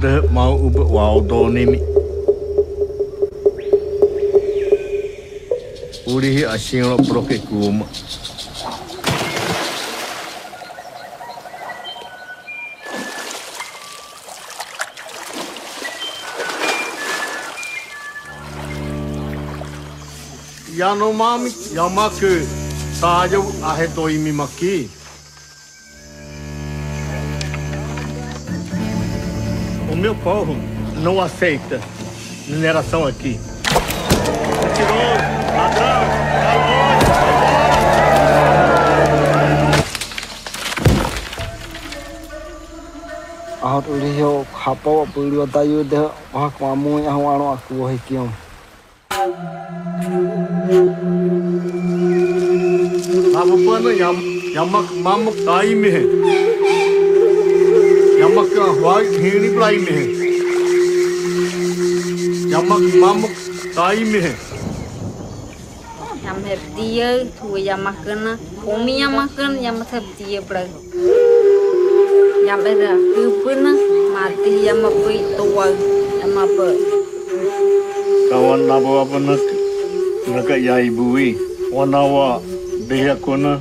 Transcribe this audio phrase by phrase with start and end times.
[0.00, 1.78] te mau upe o ao tō nimi.
[6.12, 7.84] Urihi a singlo proke kūma.
[20.76, 21.52] Ia no mami,
[23.72, 24.99] ahe tō imi maki.
[30.00, 30.56] Meu povo
[31.02, 31.78] não aceita
[32.48, 33.38] mineração aqui.
[34.64, 35.20] Mentiroso,
[35.54, 36.00] ladrão,
[43.62, 47.74] ahot uli hio hapo puli wa tayu de wa kwa mu ya wa ro aku
[47.84, 48.32] ho kiom
[53.32, 54.16] Nabupana yam
[54.54, 56.49] yamak mamuk tai me.
[58.30, 60.02] Yamak huai hini pulai में है
[62.52, 63.32] yamak mamuk
[63.74, 64.34] tai में है
[66.22, 70.70] yamak dia tu yamak kena komi yamak kena yamak thap dia pulai
[72.46, 73.72] yamak dah kupena
[74.14, 75.66] mati yamak pui tua
[76.22, 76.68] yamak apa
[78.30, 79.42] kawan labo apa nak
[80.30, 81.34] nak yai bui
[81.74, 82.38] wanawa
[82.86, 83.58] dia kena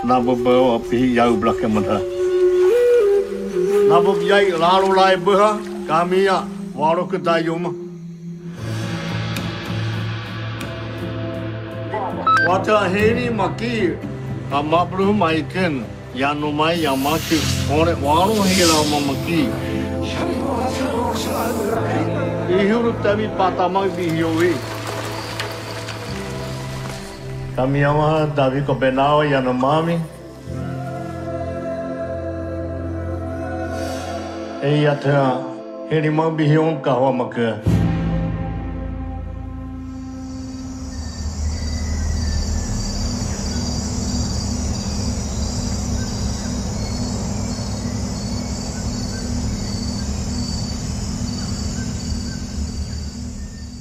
[0.00, 2.11] nabo bawa pi yau belakang mana
[3.92, 5.50] Labo ki ai raro lai buha,
[5.86, 6.36] ka mea
[6.74, 7.70] waro ka tai oma.
[12.48, 13.48] Wata heri ma
[14.50, 17.38] a mapuru mai ken, ya no mai ya ma ki,
[17.78, 19.14] ore waro he ra o mama.
[22.48, 24.22] I huru tabi pata mai bi hi
[28.40, 30.00] Davi ko benawa, ya no mami.
[35.90, 37.60] Ele mau bihiong kahwa maka.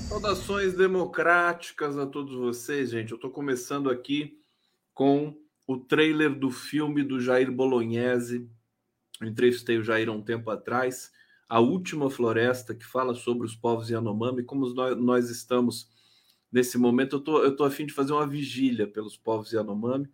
[0.09, 3.12] Saudações democráticas a todos vocês, gente.
[3.12, 4.40] Eu estou começando aqui
[4.96, 5.38] com
[5.68, 8.50] o trailer do filme do Jair Bolognese.
[9.21, 11.11] Eu entrevistei o Jair há um tempo atrás.
[11.47, 15.89] A Última Floresta, que fala sobre os povos Yanomami, como nós, nós estamos
[16.51, 17.17] nesse momento.
[17.17, 20.09] Eu tô, estou tô a fim de fazer uma vigília pelos povos Yanomami,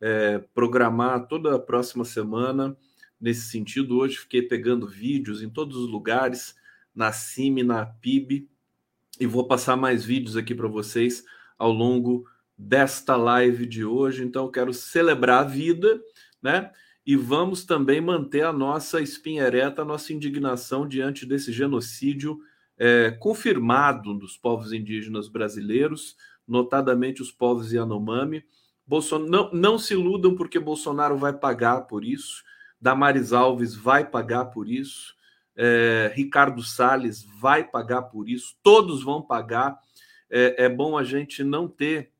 [0.00, 2.76] é, programar toda a próxima semana
[3.20, 3.98] nesse sentido.
[3.98, 6.54] Hoje fiquei pegando vídeos em todos os lugares,
[6.94, 8.48] na CIMI, na PIB
[9.18, 11.24] e vou passar mais vídeos aqui para vocês
[11.58, 14.22] ao longo desta live de hoje.
[14.22, 16.00] Então, quero celebrar a vida,
[16.42, 16.70] né?
[17.06, 22.40] E vamos também manter a nossa espinha ereta, a nossa indignação diante desse genocídio
[22.76, 28.44] é, confirmado dos povos indígenas brasileiros, notadamente os povos Yanomami.
[28.84, 29.18] Bolson...
[29.20, 32.42] Não, não se iludam porque Bolsonaro vai pagar por isso,
[32.80, 35.14] Damares Alves vai pagar por isso,
[35.56, 39.78] é, Ricardo Salles vai pagar por isso, todos vão pagar.
[40.28, 42.10] É, é bom a gente não ter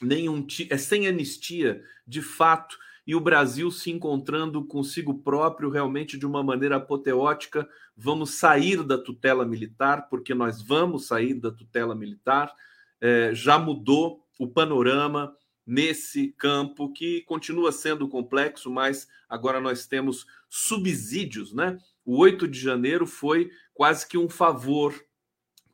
[0.00, 0.46] nenhum.
[0.70, 6.42] É sem anistia, de fato, e o Brasil se encontrando consigo próprio realmente de uma
[6.42, 7.68] maneira apoteótica.
[7.96, 12.52] Vamos sair da tutela militar, porque nós vamos sair da tutela militar.
[13.00, 20.26] É, já mudou o panorama nesse campo que continua sendo complexo, mas agora nós temos
[20.48, 21.78] subsídios, né?
[22.06, 24.94] o 8 de janeiro foi quase que um favor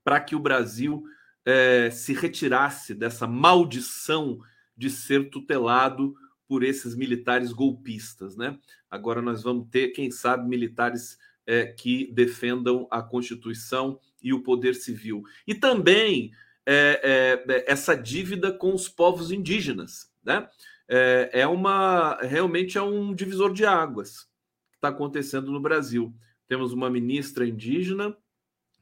[0.02, 1.05] para que o Brasil
[1.44, 4.40] é, se retirasse dessa maldição
[4.75, 6.14] de ser tutelado
[6.52, 8.58] por esses militares golpistas, né?
[8.90, 11.16] Agora nós vamos ter, quem sabe, militares
[11.46, 15.22] é, que defendam a Constituição e o poder civil.
[15.46, 16.31] E também
[16.66, 20.46] é, essa dívida com os povos indígenas, né?
[20.87, 24.31] É, uma realmente é um divisor de águas
[24.75, 26.14] está acontecendo no Brasil.
[26.46, 28.14] Temos uma ministra indígena,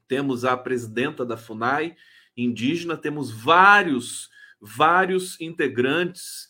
[0.08, 1.94] temos a presidenta da FUNAI
[2.36, 4.28] indígena, temos vários,
[4.60, 6.49] vários integrantes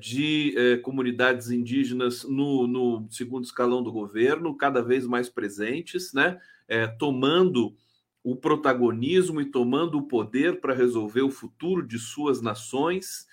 [0.00, 6.40] de eh, comunidades indígenas no, no, segundo escalão do governo, cada vez mais presentes, né?
[6.68, 7.76] Eh, tomando
[8.22, 13.26] o protagonismo e tomando o poder para resolver o futuro de suas nações.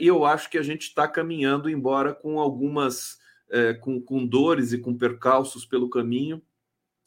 [0.00, 3.18] e eu acho que a gente está caminhando, embora com algumas
[3.50, 6.42] é, com, com dores e com percalços pelo caminho,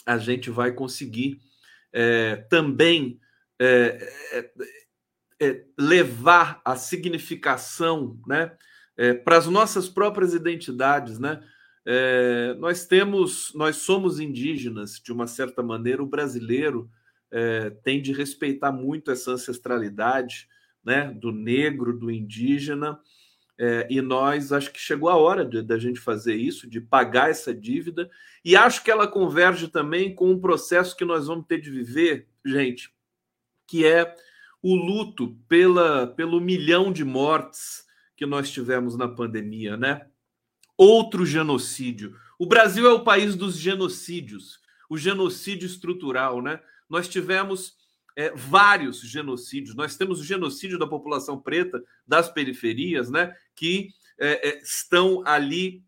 [0.05, 1.39] a gente vai conseguir
[1.91, 3.19] é, também
[5.41, 8.51] é, levar a significação né,
[8.97, 11.41] é, para as nossas próprias identidades, né?
[11.85, 16.03] É, nós temos, nós somos indígenas de uma certa maneira.
[16.03, 16.89] O brasileiro
[17.31, 20.47] é, tem de respeitar muito essa ancestralidade,
[20.83, 22.99] né, do negro, do indígena.
[23.57, 27.53] É, e nós acho que chegou a hora da gente fazer isso, de pagar essa
[27.53, 28.09] dívida.
[28.43, 32.27] E acho que ela converge também com um processo que nós vamos ter de viver,
[32.45, 32.93] gente,
[33.67, 34.15] que é
[34.61, 37.85] o luto pela, pelo milhão de mortes
[38.15, 40.07] que nós tivemos na pandemia, né?
[40.77, 42.15] Outro genocídio.
[42.37, 44.59] O Brasil é o país dos genocídios,
[44.89, 46.59] o genocídio estrutural, né?
[46.89, 47.77] Nós tivemos
[48.15, 49.75] é, vários genocídios.
[49.75, 53.33] Nós temos o genocídio da população preta das periferias, né?
[53.55, 53.89] Que
[54.19, 55.83] é, é, estão ali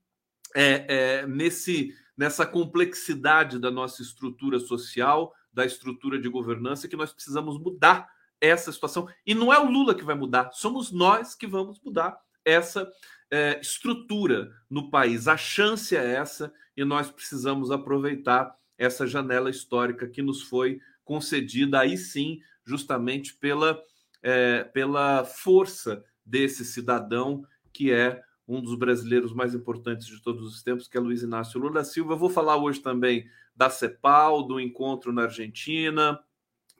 [0.55, 7.11] é, é, nesse nessa complexidade da nossa estrutura social, da estrutura de governança que nós
[7.11, 8.07] precisamos mudar
[8.41, 9.07] essa situação.
[9.25, 12.91] E não é o Lula que vai mudar, somos nós que vamos mudar essa
[13.29, 15.27] é, estrutura no país.
[15.27, 21.79] A chance é essa e nós precisamos aproveitar essa janela histórica que nos foi concedida,
[21.79, 23.79] aí sim, justamente pela,
[24.23, 30.61] é, pela força desse cidadão que é um dos brasileiros mais importantes de todos os
[30.61, 32.13] tempos, que é Luiz Inácio Lula Silva.
[32.13, 36.19] Eu vou falar hoje também da CEPAL, do encontro na Argentina,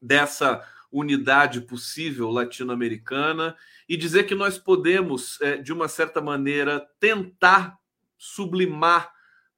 [0.02, 3.55] dessa unidade possível latino-americana
[3.88, 7.77] e dizer que nós podemos, é, de uma certa maneira, tentar
[8.17, 9.11] sublimar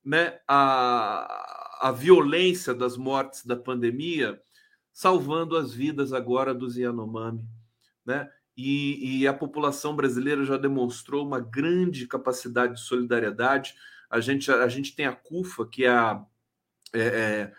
[0.03, 4.41] né, a, a violência das mortes da pandemia,
[4.91, 7.43] salvando as vidas agora dos Yanomami.
[8.05, 8.29] Né?
[8.55, 13.73] E, e, a população brasileira já demonstrou uma grande capacidade de solidariedade.
[14.09, 16.23] A gente, a gente tem a CUFA, que é a,
[16.93, 17.51] é,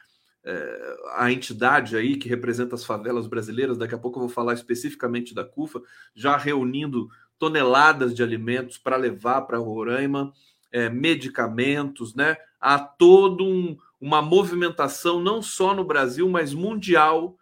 [0.45, 4.53] é, a entidade aí que representa as favelas brasileiras, daqui a pouco eu vou falar
[4.53, 5.83] especificamente da CUFA,
[6.15, 7.09] já reunindo
[7.39, 10.33] toneladas de alimentos para levar para Roraima,
[10.71, 12.37] é, medicamentos, né?
[12.61, 17.39] Há toda um, uma movimentação, não só no Brasil, mas mundial,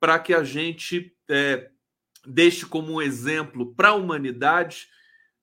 [0.00, 1.70] para que a gente é,
[2.26, 4.88] deixe como um exemplo para a humanidade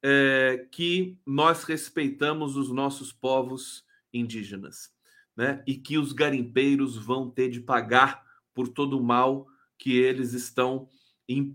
[0.02, 4.93] é, que nós respeitamos os nossos povos indígenas
[5.36, 5.64] né?
[5.66, 9.48] E que os garimpeiros vão ter de pagar por todo o mal
[9.78, 10.88] que eles estão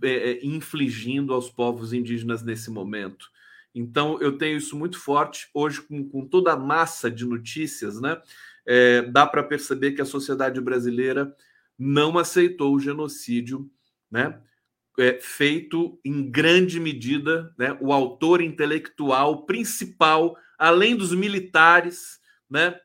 [0.02, 3.30] é, é, infligindo aos povos indígenas nesse momento.
[3.74, 5.48] Então, eu tenho isso muito forte.
[5.52, 8.20] Hoje, com, com toda a massa de notícias, né,
[8.66, 11.34] é, dá para perceber que a sociedade brasileira
[11.78, 13.70] não aceitou o genocídio
[14.10, 14.40] né,
[14.98, 17.54] é, feito em grande medida.
[17.56, 22.80] Né, o autor intelectual principal, além dos militares, né,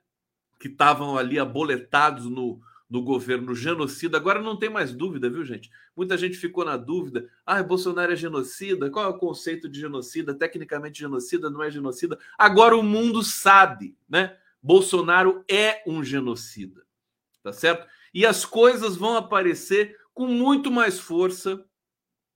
[0.63, 4.15] que estavam ali aboletados no, no governo genocida.
[4.15, 5.69] Agora não tem mais dúvida, viu, gente?
[5.93, 7.29] Muita gente ficou na dúvida.
[7.45, 8.89] Ah, Bolsonaro é genocida?
[8.89, 10.33] Qual é o conceito de genocida?
[10.33, 12.17] Tecnicamente genocida, não é genocida?
[12.37, 14.37] Agora o mundo sabe, né?
[14.61, 16.85] Bolsonaro é um genocida,
[17.43, 17.85] tá certo?
[18.13, 21.61] E as coisas vão aparecer com muito mais força,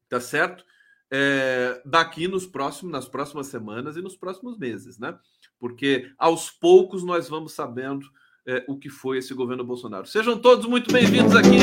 [0.10, 0.65] tá certo?
[1.10, 5.17] É, daqui nos próximos, nas próximas semanas e nos próximos meses, né?
[5.59, 8.07] Porque aos poucos nós vamos sabendo
[8.45, 10.07] é, o que foi esse governo Bolsonaro.
[10.07, 11.59] Sejam todos muito bem-vindos aqui,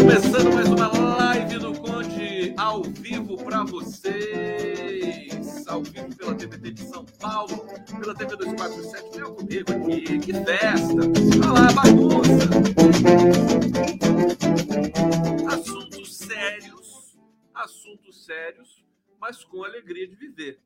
[0.00, 5.28] começando mais uma live do Conde ao vivo para vocês,
[5.68, 7.64] ao vivo pela TVT de São Paulo,
[8.00, 9.10] pela TV 247.
[9.14, 11.02] Venham comigo aqui, que festa!
[11.40, 12.48] Olha lá, bagunça!
[15.46, 17.16] Assuntos sérios,
[17.54, 18.84] assuntos sérios,
[19.20, 20.58] mas com alegria de viver,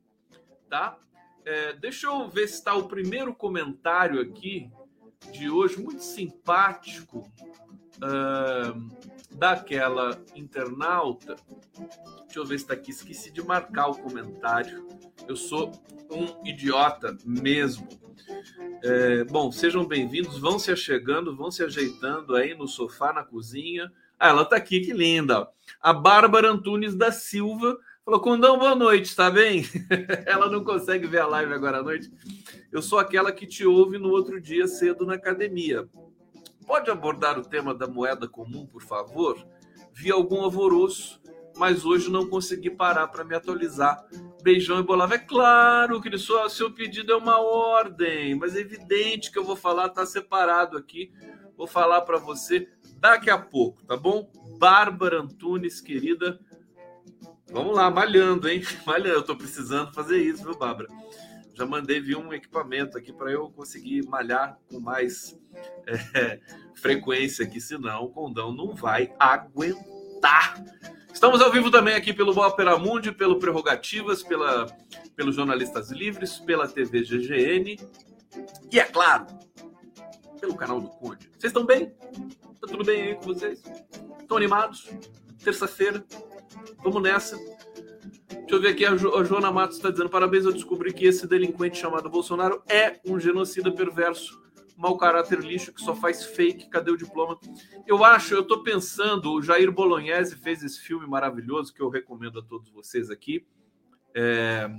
[0.67, 0.97] tá?
[1.45, 4.71] É, deixa eu ver se está o primeiro comentário aqui
[5.31, 7.29] de hoje, muito simpático,
[7.97, 11.35] uh, daquela internauta.
[12.23, 12.91] Deixa eu ver se está aqui.
[12.91, 14.87] Esqueci de marcar o comentário.
[15.27, 15.71] Eu sou
[16.09, 17.87] um idiota mesmo.
[18.83, 20.39] É, bom, sejam bem-vindos.
[20.39, 23.91] Vão se achegando, vão se ajeitando aí no sofá, na cozinha.
[24.19, 25.49] Ah, ela está aqui, que linda.
[25.81, 29.63] A Bárbara Antunes da Silva Falou, Condão, boa noite, tá bem?
[30.27, 32.11] Ela não consegue ver a live agora à noite.
[32.69, 35.87] Eu sou aquela que te ouve no outro dia cedo na academia.
[36.67, 39.41] Pode abordar o tema da moeda comum, por favor?
[39.93, 41.21] Vi algum alvoroço,
[41.55, 44.05] mas hoje não consegui parar para me atualizar.
[44.41, 45.15] Beijão e bolava.
[45.15, 49.55] É claro que o seu pedido é uma ordem, mas é evidente que eu vou
[49.55, 51.09] falar, tá separado aqui.
[51.55, 52.67] Vou falar para você
[52.99, 54.29] daqui a pouco, tá bom?
[54.57, 56.37] Bárbara Antunes, querida,
[57.53, 58.63] Vamos lá, malhando, hein?
[58.83, 60.89] Malhando, eu tô precisando fazer isso, viu, Bárbara?
[61.53, 65.39] Já mandei vir um equipamento aqui para eu conseguir malhar com mais
[66.15, 66.39] é,
[66.73, 70.63] frequência aqui, senão o condão não vai aguentar.
[71.13, 74.65] Estamos ao vivo também aqui pelo Opera Mundi, pelo Prerrogativas, pela,
[75.15, 77.77] pelos Jornalistas Livres, pela TV GGN
[78.71, 79.27] E é claro,
[80.41, 81.29] pelo canal do Conde.
[81.37, 81.93] Vocês estão bem?
[82.59, 83.61] Tá tudo bem aí com vocês?
[84.19, 84.89] Estão animados?
[85.43, 86.03] Terça-feira,
[86.83, 87.37] vamos nessa.
[88.29, 91.05] Deixa eu ver aqui, a, jo a Joana Matos está dizendo: parabéns, eu descobri que
[91.05, 94.41] esse delinquente chamado Bolsonaro é um genocida perverso,
[94.75, 96.69] mau caráter lixo que só faz fake.
[96.69, 97.39] Cadê o diploma?
[97.87, 102.39] Eu acho, eu estou pensando, o Jair Bolognese fez esse filme maravilhoso que eu recomendo
[102.39, 103.45] a todos vocês aqui,
[104.13, 104.69] é,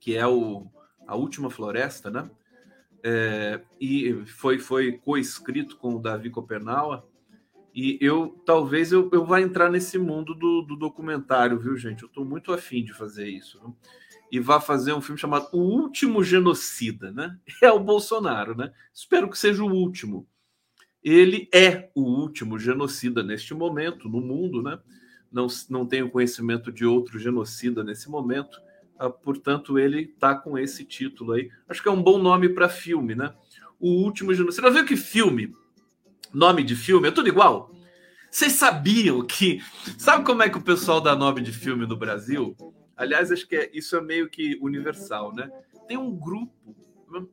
[0.00, 0.66] que é o
[1.06, 2.30] A Última Floresta, né?
[3.06, 7.06] É, e foi, foi co-escrito com o Davi Copernaua.
[7.74, 12.02] E eu talvez eu, eu vá entrar nesse mundo do, do documentário, viu, gente?
[12.02, 13.58] Eu estou muito afim de fazer isso.
[13.60, 13.76] Viu?
[14.30, 17.36] E vá fazer um filme chamado O Último Genocida, né?
[17.60, 18.72] É o Bolsonaro, né?
[18.92, 20.26] Espero que seja o último.
[21.02, 24.78] Ele é o último genocida neste momento no mundo, né?
[25.30, 28.58] Não, não tenho conhecimento de outro genocida nesse momento,
[28.98, 31.50] ah, portanto, ele está com esse título aí.
[31.68, 33.34] Acho que é um bom nome para filme, né?
[33.78, 34.70] O Último Genocida.
[34.70, 35.54] Você viu que filme
[36.34, 37.70] nome de filme, é tudo igual.
[38.30, 39.60] Vocês sabiam que.
[39.96, 42.56] Sabe como é que o pessoal dá nome de filme no Brasil?
[42.96, 45.48] Aliás, acho que é, isso é meio que universal, né?
[45.86, 46.52] Tem um grupo,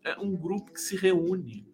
[0.04, 1.66] é um grupo que se reúne,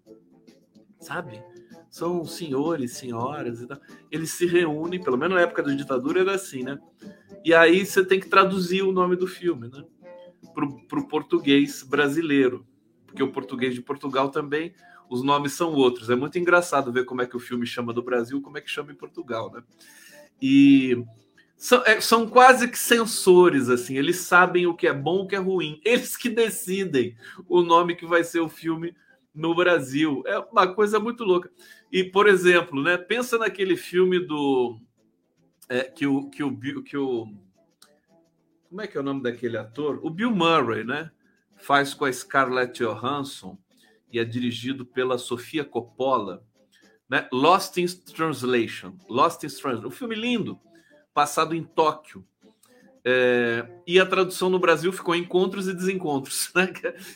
[1.00, 1.44] sabe?
[1.90, 3.80] São senhores, senhoras e tal.
[4.10, 6.80] Eles se reúnem, pelo menos na época da ditadura era assim, né?
[7.44, 9.84] E aí você tem que traduzir o nome do filme, né?
[10.54, 12.66] Para o português brasileiro.
[13.06, 14.74] Porque o português de Portugal também
[15.10, 16.10] os nomes são outros.
[16.10, 18.70] É muito engraçado ver como é que o filme chama do Brasil, como é que
[18.70, 19.64] chama em Portugal, né?
[20.42, 21.04] E
[21.56, 23.98] são, é, são quase que censores, assim.
[23.98, 25.82] Eles sabem o que é bom, o que é ruim.
[25.86, 27.16] Eles que decidem
[27.48, 28.96] o nome que vai ser o filme
[29.34, 30.24] no Brasil.
[30.26, 31.50] É uma coisa muito louca.
[31.92, 32.98] E, por exemplo, né?
[32.98, 34.80] Pensa naquele filme do
[35.70, 37.28] é, que o que o que o
[38.70, 40.00] como é que é o nome daquele ator?
[40.04, 41.10] O Bill Murray, né?
[41.56, 43.58] Faz com a Scarlett Johansson
[44.12, 46.44] e é dirigido pela Sofia Coppola,
[47.10, 47.28] né?
[47.32, 48.96] Lost in Translation.
[49.10, 49.88] Lost in Translation.
[49.88, 50.60] Um filme lindo,
[51.14, 52.26] passado em Tóquio.
[53.04, 56.52] É, e a tradução no Brasil ficou Encontros e Desencontros.
[56.56, 56.68] Né?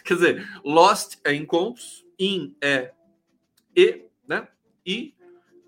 [0.04, 2.94] Quer dizer, Lost é encontros, in é
[3.76, 4.48] e, né?
[4.86, 5.14] E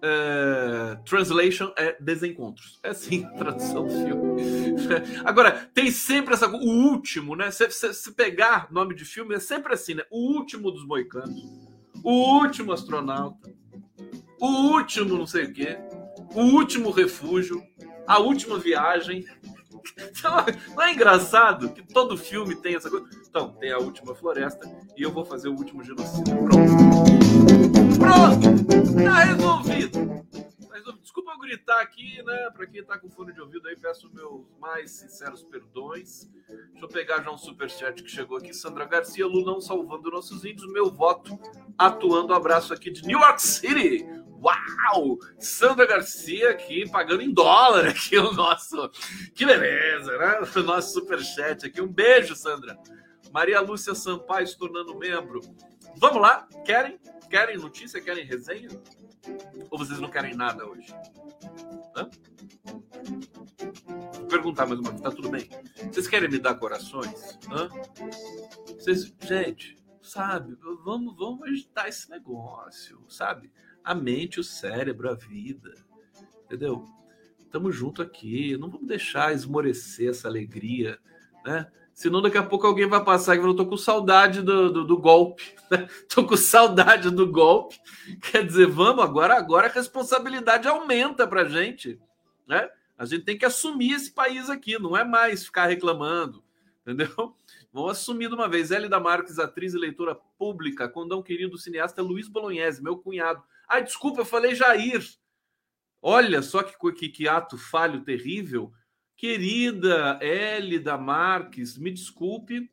[0.03, 2.77] Uh, translation é desencontros.
[2.83, 4.62] É assim a tradução do filme.
[5.23, 6.47] Agora, tem sempre essa.
[6.47, 7.51] O último, né?
[7.51, 10.03] Se, se, se, pegar nome de filme, é sempre assim, né?
[10.11, 11.43] O último dos moicanos.
[12.03, 13.53] O último astronauta.
[14.39, 15.77] O último não sei o quê.
[16.35, 17.61] O último refúgio.
[18.05, 19.25] A última viagem.
[19.97, 20.45] Então,
[20.75, 23.05] não é engraçado que todo filme tem essa coisa?
[23.27, 26.35] Então, tem a última floresta e eu vou fazer o último genocídio.
[26.37, 26.93] Pronto.
[27.99, 29.03] Pronto!
[29.03, 30.02] Tá resolvido.
[31.13, 32.49] Desculpa eu gritar aqui, né?
[32.55, 36.27] Para quem tá com fone de ouvido aí, peço meus mais sinceros perdões.
[36.47, 38.51] Deixa eu pegar já um superchat que chegou aqui.
[38.51, 40.65] Sandra Garcia, Lulão salvando nossos índios.
[40.73, 41.39] Meu voto
[41.77, 42.33] atuando.
[42.33, 44.03] Abraço aqui de New York City.
[44.41, 45.19] Uau!
[45.37, 48.89] Sandra Garcia aqui pagando em dólar aqui o nosso.
[49.35, 50.39] Que beleza, né?
[50.55, 51.79] O nosso superchat aqui.
[51.79, 52.75] Um beijo, Sandra.
[53.31, 55.41] Maria Lúcia Sampaio se tornando membro.
[55.97, 56.47] Vamos lá?
[56.65, 56.99] Querem?
[57.29, 58.01] Querem notícia?
[58.01, 58.69] Querem resenha?
[59.69, 60.93] Ou vocês não querem nada hoje?
[61.95, 62.09] Hã?
[64.13, 65.49] Vou perguntar mais uma vez, tá tudo bem?
[65.91, 67.39] Vocês querem me dar corações?
[67.51, 67.69] Hã?
[68.67, 73.51] Vocês, gente, sabe, vamos, vamos agitar esse negócio, sabe?
[73.83, 75.73] A mente, o cérebro, a vida,
[76.45, 76.85] entendeu?
[77.39, 80.99] Estamos junto aqui, não vamos deixar esmorecer essa alegria,
[81.45, 81.71] né?
[81.93, 84.97] Senão daqui a pouco alguém vai passar e falar, tô com saudade do, do, do
[84.97, 85.53] golpe.
[86.13, 87.79] Tô com saudade do golpe.
[88.31, 91.99] Quer dizer, vamos, agora, agora a responsabilidade aumenta pra gente.
[92.47, 92.69] Né?
[92.97, 96.43] A gente tem que assumir esse país aqui, não é mais ficar reclamando.
[96.81, 97.35] Entendeu?
[97.71, 98.71] Vamos assumir de uma vez.
[98.71, 103.41] Hélida Marques, atriz e leitora pública, condão querido cineasta Luiz Bolognese, meu cunhado.
[103.67, 105.03] Ai, desculpa, eu falei Jair.
[106.01, 108.71] Olha só que, que, que ato falho terrível
[109.15, 112.69] Querida Hélida Marques, me desculpe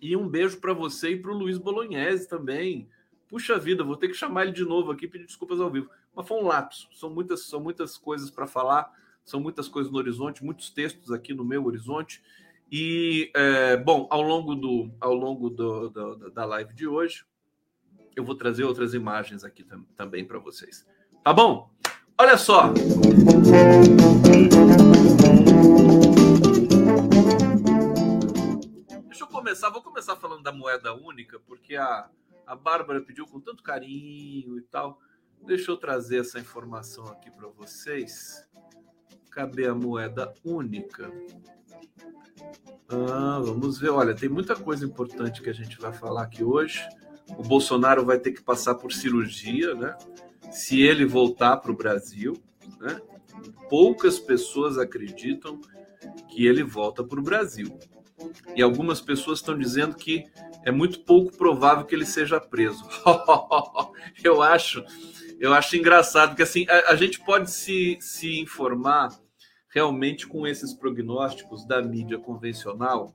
[0.00, 2.88] e um beijo para você e para o Luiz Bolognese também.
[3.28, 5.88] Puxa vida, vou ter que chamar ele de novo aqui pedir desculpas ao vivo.
[6.14, 6.88] Mas foi um lapso.
[6.92, 8.92] São muitas, são muitas coisas para falar,
[9.24, 12.22] são muitas coisas no horizonte, muitos textos aqui no meu horizonte.
[12.70, 17.24] E, é, bom, ao longo, do, ao longo do, do, da live de hoje,
[18.14, 20.86] eu vou trazer outras imagens aqui tam, também para vocês.
[21.22, 21.70] Tá bom?
[22.18, 22.72] Olha só.
[29.06, 32.08] Deixa eu começar, vou começar falando da moeda única, porque a,
[32.46, 35.00] a Bárbara pediu com tanto carinho e tal.
[35.46, 38.48] Deixa eu trazer essa informação aqui para vocês.
[39.30, 41.12] Cadê a moeda única?
[42.88, 43.90] Ah, vamos ver.
[43.90, 46.86] Olha, tem muita coisa importante que a gente vai falar aqui hoje.
[47.38, 49.96] o Bolsonaro vai ter que passar por cirurgia, né?
[50.50, 52.34] Se ele voltar para o Brasil,
[52.78, 53.00] né?
[53.68, 55.60] Poucas pessoas acreditam
[56.28, 57.78] que ele volta para o Brasil.
[58.54, 60.24] E algumas pessoas estão dizendo que
[60.64, 62.84] é muito pouco provável que ele seja preso.
[64.22, 64.84] eu acho,
[65.38, 69.08] eu acho engraçado, porque assim, a, a, gente pode se, se informar
[69.68, 73.14] realmente com esses prognósticos da mídia convencional,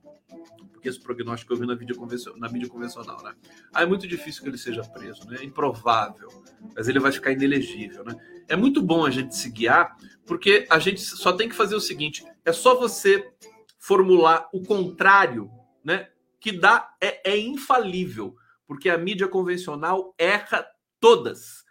[0.79, 1.95] porque esse prognóstico eu vi na mídia,
[2.37, 3.35] na mídia convencional, né?
[3.73, 5.37] Ah, é muito difícil que ele seja preso, né?
[5.41, 6.29] É improvável,
[6.73, 8.15] mas ele vai ficar inelegível, né?
[8.47, 9.95] É muito bom a gente se guiar,
[10.25, 13.29] porque a gente só tem que fazer o seguinte: é só você
[13.77, 15.51] formular o contrário,
[15.83, 16.07] né?
[16.39, 20.65] Que dá é, é infalível, porque a mídia convencional erra
[20.99, 21.65] todas,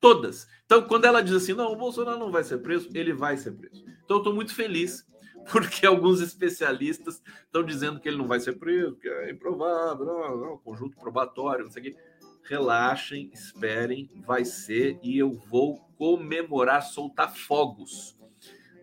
[0.00, 0.46] todas.
[0.64, 3.52] Então, quando ela diz assim, não, o Bolsonaro não vai ser preso, ele vai ser
[3.52, 3.84] preso.
[4.04, 5.06] Então, eu estou muito feliz
[5.50, 10.36] porque alguns especialistas estão dizendo que ele não vai ser preso, que é improvável, não,
[10.36, 11.96] não, conjunto probatório, não sei o quê.
[12.42, 18.16] Relaxem, esperem, vai ser e eu vou comemorar, soltar fogos.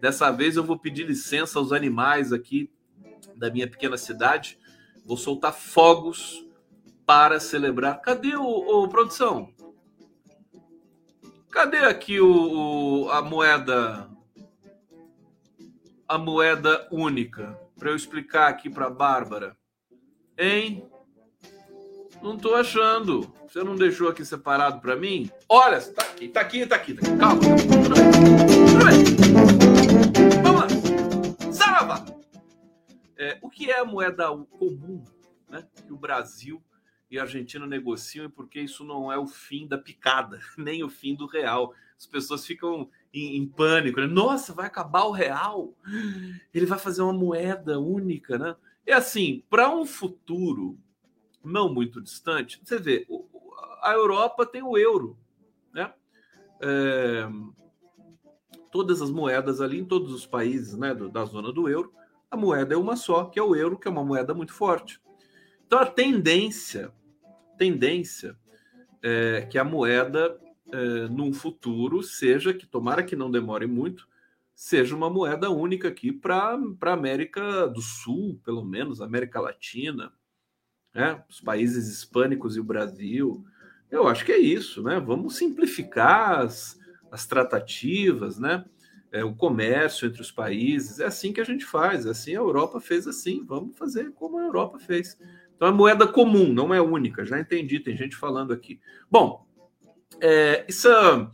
[0.01, 2.69] Dessa vez eu vou pedir licença aos animais aqui
[3.35, 4.59] da minha pequena cidade.
[5.05, 6.45] Vou soltar fogos
[7.05, 8.01] para celebrar.
[8.01, 9.53] Cadê o, o produção?
[11.49, 14.09] Cadê aqui o, o, a moeda
[16.07, 17.59] a moeda única?
[17.77, 19.57] Para eu explicar aqui para Bárbara.
[20.37, 20.85] Hein?
[22.21, 23.33] Não tô achando.
[23.47, 25.29] Você não deixou aqui separado para mim?
[25.47, 26.93] Olha, tá aqui, tá aqui, tá aqui.
[26.93, 27.17] Tá aqui.
[27.17, 27.41] Calma.
[27.41, 29.03] Tudo bem.
[29.13, 30.41] Tudo bem.
[30.41, 31.51] Vamos lá.
[31.51, 32.05] Sarava!
[33.17, 35.03] É, o que é a moeda comum
[35.49, 36.63] né, que o Brasil
[37.11, 40.89] e a Argentina negociam e porque isso não é o fim da picada, nem o
[40.89, 41.73] fim do real.
[41.97, 44.01] As pessoas ficam em, em pânico.
[44.01, 44.07] Né?
[44.07, 45.73] Nossa, vai acabar o real?
[46.53, 48.55] Ele vai fazer uma moeda única, né?
[48.85, 50.77] É assim, para um futuro
[51.43, 53.05] não muito distante, você vê,
[53.81, 55.17] a Europa tem o euro,
[55.73, 55.93] né?
[56.61, 57.27] É,
[58.71, 61.93] todas as moedas ali em todos os países né, da zona do euro,
[62.31, 64.99] a moeda é uma só, que é o euro, que é uma moeda muito forte.
[65.67, 66.93] Então a tendência,
[67.57, 68.37] tendência
[69.01, 70.39] é que a moeda
[70.73, 74.07] é, num futuro seja que tomara que não demore muito,
[74.55, 80.11] seja uma moeda única aqui para a América do Sul, pelo menos América Latina,
[80.93, 81.23] né?
[81.29, 83.45] os países hispânicos e o Brasil.
[83.91, 84.99] Eu acho que é isso, né?
[84.99, 86.79] Vamos simplificar as,
[87.11, 88.65] as tratativas, né?
[89.11, 90.99] É, o comércio entre os países.
[90.99, 92.07] É assim que a gente faz.
[92.07, 93.43] É assim a Europa fez assim.
[93.45, 95.19] Vamos fazer como a Europa fez.
[95.55, 97.23] Então é moeda comum, não é única.
[97.23, 98.79] Já entendi, tem gente falando aqui.
[99.09, 99.45] Bom,
[100.21, 101.31] é, essa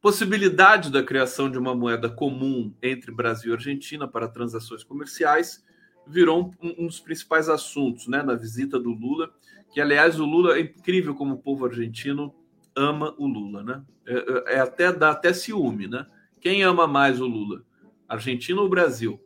[0.00, 5.64] possibilidade da criação de uma moeda comum entre Brasil e Argentina para transações comerciais
[6.06, 9.30] virou um, um, dos principais assuntos né, na visita do Lula,
[9.72, 12.34] que, aliás, o Lula é incrível como o povo argentino
[12.74, 13.82] ama o Lula, né?
[14.04, 16.06] É, é, é até dá até ciúme, né?
[16.40, 17.62] Quem ama mais o Lula?
[18.08, 19.20] Argentina ou Brasil?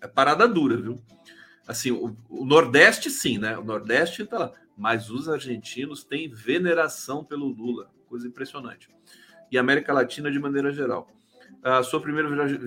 [0.00, 0.98] É parada dura, viu?
[1.66, 3.58] Assim, o, o Nordeste sim, né?
[3.58, 8.88] O Nordeste tá lá, mas os argentinos têm veneração pelo Lula, coisa impressionante.
[9.50, 11.08] E América Latina de maneira geral.
[11.62, 12.58] A sua primeira viagem,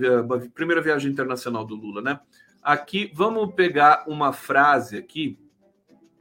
[0.54, 2.20] primeira viagem internacional do Lula, né?
[2.62, 5.40] Aqui, vamos pegar uma frase aqui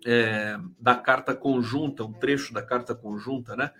[0.07, 3.73] é, da carta conjunta, um trecho da carta conjunta, né?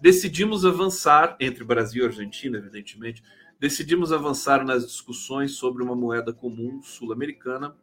[0.00, 3.22] Decidimos avançar, entre Brasil e Argentina, evidentemente,
[3.58, 7.74] decidimos avançar nas discussões sobre uma moeda comum sul-americana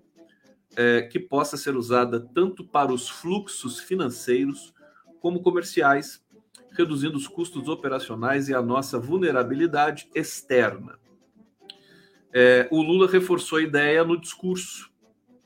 [0.76, 4.74] é, que possa ser usada tanto para os fluxos financeiros
[5.20, 6.23] como comerciais,
[6.74, 11.00] reduzindo os custos operacionais e a nossa vulnerabilidade externa.
[12.34, 14.92] É, o Lula reforçou a ideia no discurso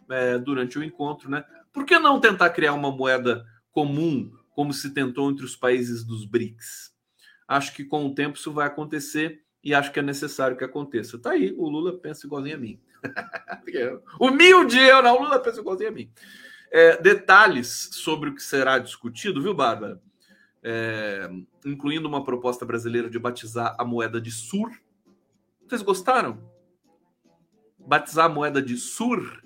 [0.10, 1.44] é, durante o encontro, né?
[1.74, 6.26] Por que não tentar criar uma moeda comum, como se tentou entre os países dos
[6.26, 6.94] BRICS?
[7.48, 11.20] Acho que com o tempo isso vai acontecer e acho que é necessário que aconteça.
[11.20, 12.80] Tá aí, o Lula pensa igualzinho a mim.
[14.20, 16.10] Humilde eu, não, o Lula pensa igualzinho a mim.
[16.72, 20.02] É, detalhes sobre o que será discutido, viu, Bárbara?
[20.64, 21.30] É,
[21.66, 24.72] incluindo uma proposta brasileira de batizar a moeda de SUR.
[25.66, 26.58] Vocês gostaram?
[27.88, 29.42] batizar a moeda de Sur,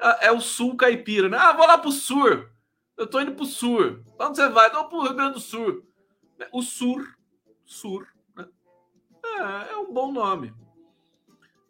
[0.00, 1.36] é, é o Sul caipira, né?
[1.36, 2.48] Ah, vou lá pro Sur.
[2.96, 4.04] Eu tô indo pro Sur.
[4.18, 4.70] Onde você vai?
[4.70, 5.84] Tô pro Rio Grande do Sul.
[6.52, 7.16] O Sur,
[7.66, 8.46] Sur, né?
[9.24, 10.54] é, é um bom nome.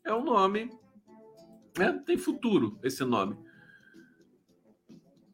[0.04, 0.70] É um nome.
[1.76, 1.92] Né?
[2.04, 3.38] Tem futuro esse nome.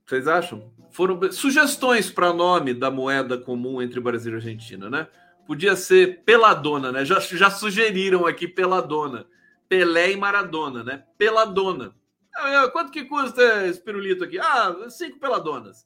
[0.06, 0.72] Vocês acham?
[0.94, 5.08] Foram sugestões para nome da moeda comum entre Brasil e Argentina, né?
[5.44, 7.04] Podia ser Peladona, né?
[7.04, 9.26] Já, já sugeriram aqui Peladona.
[9.68, 11.04] Pelé e Maradona, né?
[11.18, 11.92] Peladona.
[12.36, 14.38] Ah, quanto que custa esse pirulito aqui?
[14.38, 15.84] Ah, cinco peladonas.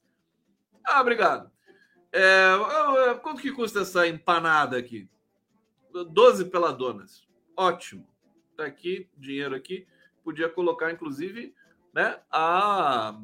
[0.84, 1.50] Ah, obrigado.
[2.12, 2.52] É,
[3.08, 5.08] é, quanto que custa essa empanada aqui?
[5.90, 7.26] 12 peladonas.
[7.56, 8.06] Ótimo.
[8.58, 9.86] Tá aqui, dinheiro aqui.
[10.22, 11.54] Podia colocar, inclusive,
[11.94, 13.14] né, a,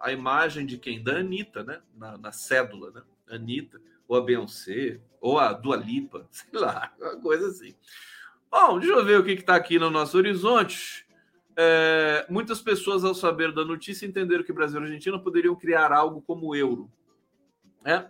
[0.00, 1.02] a imagem de quem?
[1.02, 1.80] Da Anitta, né?
[1.96, 3.02] Na, na cédula, né?
[3.28, 7.74] Anitta, ou a Beyoncé, ou a Dua Lipa, sei lá, uma coisa assim.
[8.50, 11.04] Bom, deixa eu ver o que está aqui no nosso horizonte.
[11.56, 16.22] É, muitas pessoas, ao saber da notícia, entenderam que Brasil e Argentina poderiam criar algo
[16.22, 16.90] como o euro.
[17.84, 18.06] É?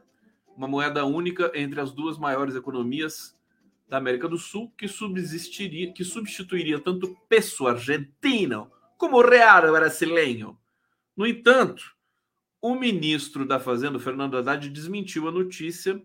[0.57, 3.37] Uma moeda única entre as duas maiores economias
[3.89, 9.73] da América do Sul, que subsistiria, que substituiria tanto o peso argentino como o real
[9.73, 10.59] brasileiro.
[11.17, 11.95] No entanto,
[12.61, 16.03] o ministro da Fazenda, Fernando Haddad, desmentiu a notícia.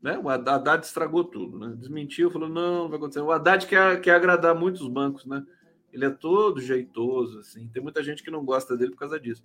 [0.00, 0.18] Né?
[0.18, 1.74] O Haddad estragou tudo, né?
[1.76, 3.20] Desmentiu, falou: não, não vai acontecer.
[3.20, 5.44] O Haddad quer, quer agradar muitos bancos, né?
[5.92, 7.68] Ele é todo jeitoso, assim.
[7.68, 9.42] Tem muita gente que não gosta dele por causa disso.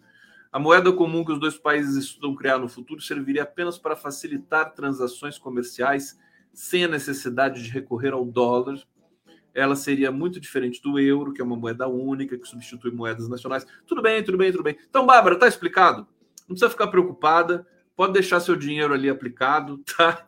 [0.51, 4.73] A moeda comum que os dois países estudam criar no futuro serviria apenas para facilitar
[4.73, 6.17] transações comerciais
[6.53, 8.79] sem a necessidade de recorrer ao dólar.
[9.55, 13.65] Ela seria muito diferente do euro, que é uma moeda única que substitui moedas nacionais.
[13.87, 14.77] Tudo bem, tudo bem, tudo bem.
[14.89, 16.05] Então, Bárbara, tá explicado?
[16.41, 17.65] Não precisa ficar preocupada.
[17.95, 20.21] Pode deixar seu dinheiro ali aplicado, tá?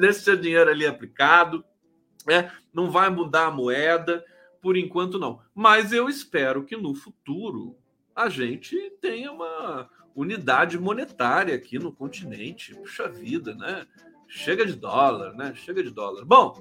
[0.00, 1.62] Deixa seu dinheiro ali aplicado.
[2.26, 2.50] Né?
[2.72, 4.24] Não vai mudar a moeda
[4.62, 5.40] por enquanto não.
[5.54, 7.76] Mas eu espero que no futuro
[8.16, 12.74] a gente tenha uma unidade monetária aqui no continente.
[12.74, 13.86] Puxa vida, né?
[14.28, 15.54] Chega de dólar, né?
[15.54, 16.24] Chega de dólar.
[16.24, 16.52] Bom.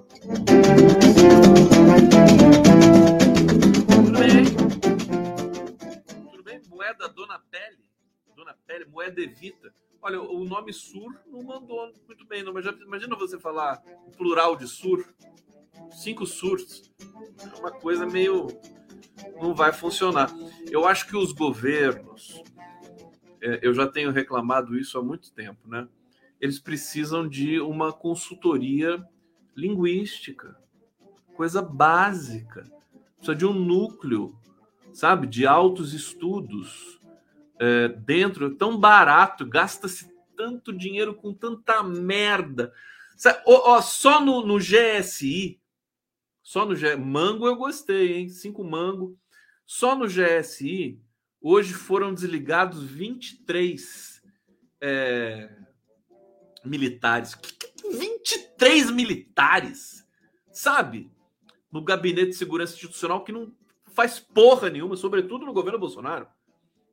[3.90, 4.46] Tudo bem?
[6.32, 6.62] Tudo bem?
[6.70, 7.78] Moeda Dona Pele.
[8.36, 9.74] Dona Pele, moeda Evita.
[10.02, 12.54] Olha, o nome Sur não mandou muito bem, não.
[12.54, 13.84] Mas já, imagina você falar
[14.16, 15.06] plural de Sur
[15.92, 16.90] cinco surtos.
[17.54, 18.48] É uma coisa meio.
[19.42, 20.32] não vai funcionar.
[20.72, 22.42] Eu acho que os governos,
[23.42, 25.88] é, eu já tenho reclamado isso há muito tempo, né?
[26.40, 29.04] Eles precisam de uma consultoria
[29.56, 30.56] linguística,
[31.36, 32.64] coisa básica.
[33.16, 34.38] Precisa de um núcleo,
[34.94, 37.00] sabe, de altos estudos
[37.60, 38.56] é, dentro.
[38.56, 42.72] Tão barato, gasta-se tanto dinheiro com tanta merda.
[43.16, 45.60] Sabe, ó, ó, só no, no GSI,
[46.44, 46.96] só no G...
[46.96, 48.30] Mango eu gostei, hein?
[48.30, 49.18] Cinco mango.
[49.66, 51.02] Só no GSI,
[51.42, 54.22] hoje foram desligados 23
[54.80, 55.67] é...
[56.68, 57.38] militares.
[57.92, 60.06] 23 militares,
[60.52, 61.12] sabe?
[61.72, 63.54] No gabinete de segurança institucional que não
[63.94, 66.28] faz porra nenhuma, sobretudo no governo Bolsonaro,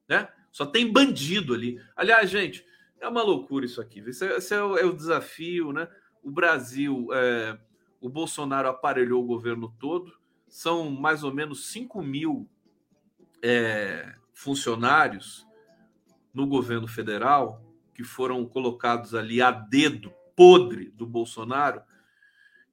[0.08, 0.28] né?
[0.50, 1.80] Só tem bandido ali.
[1.96, 2.64] Aliás, gente,
[3.00, 4.00] é uma loucura isso aqui.
[4.00, 5.88] Esse é, esse é, o, é o, desafio, né?
[6.22, 7.58] O Brasil é,
[8.00, 10.12] o Bolsonaro aparelhou o governo todo,
[10.46, 12.46] são mais ou menos 5 mil
[13.42, 15.46] é, funcionários
[16.32, 17.63] no governo federal
[17.94, 21.82] que foram colocados ali a dedo podre do Bolsonaro.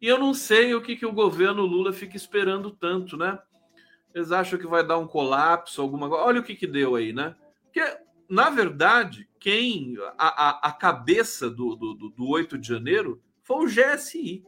[0.02, 3.40] E eu não sei o que, que o governo Lula fica esperando tanto, né?
[4.14, 6.24] Eles acham que vai dar um colapso, alguma coisa.
[6.26, 7.36] Olha o que, que deu aí, né?
[7.64, 7.82] Porque,
[8.28, 9.96] na verdade, quem.
[10.18, 14.44] A, a, a cabeça do, do, do 8 de janeiro foi o GSI.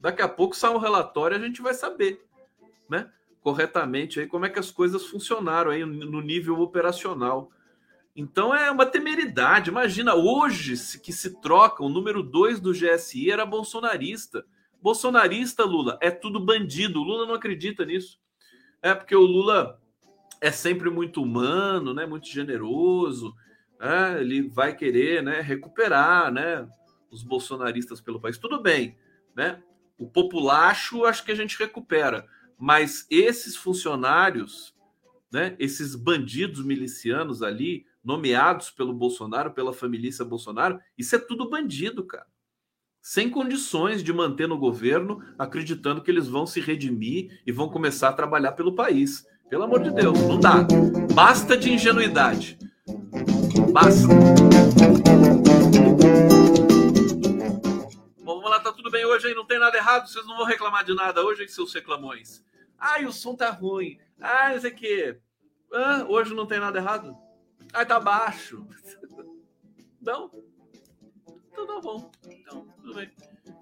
[0.00, 2.24] Daqui a pouco sai um relatório a gente vai saber,
[2.88, 3.10] né?
[3.40, 7.50] Corretamente aí como é que as coisas funcionaram aí no nível operacional.
[8.18, 9.70] Então é uma temeridade.
[9.70, 14.44] Imagina, hoje que se troca, o número 2 do GSI era bolsonarista.
[14.82, 17.00] Bolsonarista, Lula, é tudo bandido.
[17.00, 18.18] O Lula não acredita nisso.
[18.82, 19.80] É porque o Lula
[20.40, 22.06] é sempre muito humano, né?
[22.06, 23.32] Muito generoso.
[23.80, 25.40] É, ele vai querer, né?
[25.40, 26.68] Recuperar, né?
[27.12, 28.36] Os bolsonaristas pelo país.
[28.36, 28.98] Tudo bem,
[29.36, 29.62] né?
[29.96, 32.26] O populacho acho que a gente recupera,
[32.58, 34.74] mas esses funcionários,
[35.30, 42.02] né, esses bandidos milicianos ali, nomeados pelo Bolsonaro, pela família Bolsonaro, isso é tudo bandido,
[42.06, 42.24] cara.
[43.02, 48.08] Sem condições de manter no governo, acreditando que eles vão se redimir e vão começar
[48.08, 49.26] a trabalhar pelo país.
[49.50, 50.66] Pelo amor de Deus, não dá.
[51.12, 52.58] Basta de ingenuidade.
[53.72, 54.08] Basta.
[58.72, 61.42] tudo bem hoje aí, não tem nada errado, vocês não vão reclamar de nada hoje,
[61.42, 62.44] aí, seus reclamões.
[62.78, 63.98] Ai, o som tá ruim.
[64.20, 65.20] Ai, não sei o quê.
[65.72, 67.16] Ah, hoje não tem nada errado?
[67.72, 68.66] Ai, tá baixo.
[70.00, 70.30] Não?
[71.50, 72.10] Então tá bom.
[72.26, 73.10] Então, tudo bem.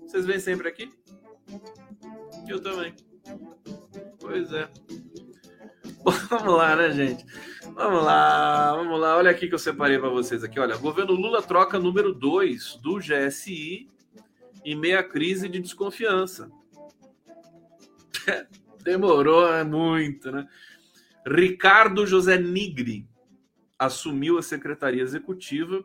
[0.03, 0.91] Vocês vêm sempre aqui?
[2.47, 2.95] Eu também.
[4.21, 4.69] Pois é.
[6.31, 7.25] Vamos lá, né, gente?
[7.75, 9.17] Vamos lá, vamos lá.
[9.17, 10.59] Olha aqui que eu separei para vocês aqui.
[10.61, 13.89] Olha, governo Lula troca número 2 do GSI
[14.65, 16.51] em meia crise de desconfiança.
[18.83, 20.47] Demorou é muito, né?
[21.27, 23.09] Ricardo José Nigri
[23.79, 25.85] assumiu a secretaria executiva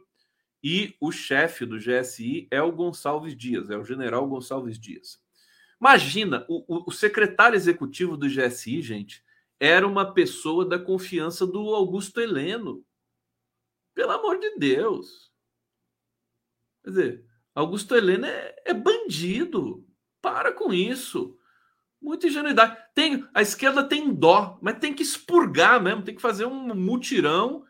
[0.64, 5.20] e o chefe do GSI é o Gonçalves Dias, é o general Gonçalves Dias.
[5.80, 9.24] Imagina, o, o secretário executivo do GSI, gente,
[9.60, 12.86] era uma pessoa da confiança do Augusto Heleno.
[13.94, 15.32] Pelo amor de Deus.
[16.84, 19.86] Quer dizer, Augusto Heleno é, é bandido.
[20.22, 21.38] Para com isso.
[22.00, 22.78] Muita ingenuidade.
[22.94, 27.66] Tem, a esquerda tem dó, mas tem que expurgar mesmo, tem que fazer um mutirão,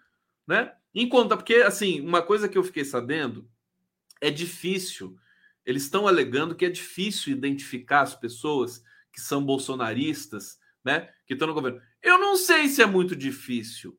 [0.52, 0.74] né?
[1.10, 3.50] Conta, porque assim, uma coisa que eu fiquei sabendo
[4.20, 5.16] é difícil.
[5.66, 8.84] Eles estão alegando que é difícil identificar as pessoas
[9.14, 11.10] que são bolsonaristas, né?
[11.26, 11.82] Que estão no governo.
[12.02, 13.98] Eu não sei se é muito difícil.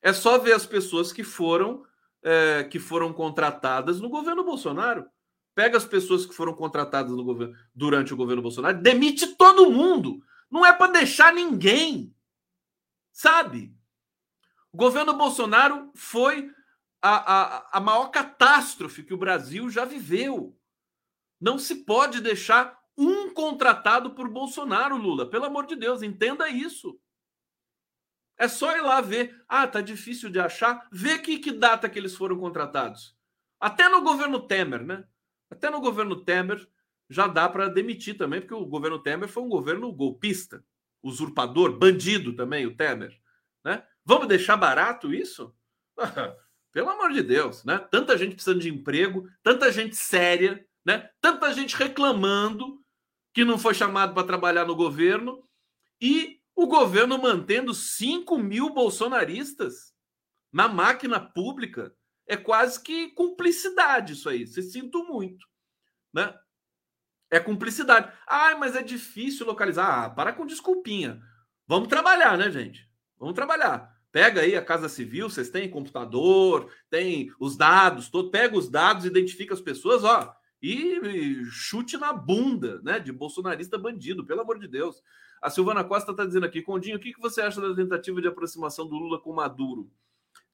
[0.00, 1.84] É só ver as pessoas que foram
[2.22, 5.06] é, que foram contratadas no governo Bolsonaro.
[5.54, 10.22] Pega as pessoas que foram contratadas no governo durante o governo Bolsonaro, demite todo mundo.
[10.50, 12.14] Não é para deixar ninguém.
[13.12, 13.76] Sabe?
[14.76, 16.50] O governo Bolsonaro foi
[17.00, 20.54] a, a, a maior catástrofe que o Brasil já viveu.
[21.40, 25.30] Não se pode deixar um contratado por Bolsonaro, Lula.
[25.30, 27.00] Pelo amor de Deus, entenda isso.
[28.36, 29.42] É só ir lá ver.
[29.48, 30.86] Ah, tá difícil de achar.
[30.92, 33.16] Vê que, que data que eles foram contratados.
[33.58, 35.04] Até no governo Temer, né?
[35.48, 36.68] Até no governo Temer
[37.08, 40.62] já dá para demitir também, porque o governo Temer foi um governo golpista,
[41.02, 43.18] usurpador, bandido também, o Temer.
[44.06, 45.52] Vamos deixar barato isso?
[46.72, 47.78] Pelo amor de Deus, né?
[47.90, 51.10] Tanta gente precisando de emprego, tanta gente séria, né?
[51.20, 52.80] Tanta gente reclamando
[53.34, 55.42] que não foi chamado para trabalhar no governo
[56.00, 59.92] e o governo mantendo 5 mil bolsonaristas
[60.52, 61.92] na máquina pública.
[62.28, 64.46] É quase que cumplicidade isso aí.
[64.46, 65.46] Se sinto muito,
[66.14, 66.32] né?
[67.28, 68.12] É cumplicidade.
[68.26, 70.04] Ah, mas é difícil localizar.
[70.04, 71.20] Ah, para com desculpinha.
[71.66, 72.88] Vamos trabalhar, né, gente?
[73.18, 73.95] Vamos trabalhar.
[74.12, 79.04] Pega aí a Casa Civil, vocês têm computador, tem os dados, todo, pega os dados,
[79.04, 84.66] identifica as pessoas, ó, e chute na bunda, né, de bolsonarista bandido, pelo amor de
[84.66, 85.02] Deus.
[85.42, 88.28] A Silvana Costa está dizendo aqui, Condinho, o que, que você acha da tentativa de
[88.28, 89.90] aproximação do Lula com Maduro?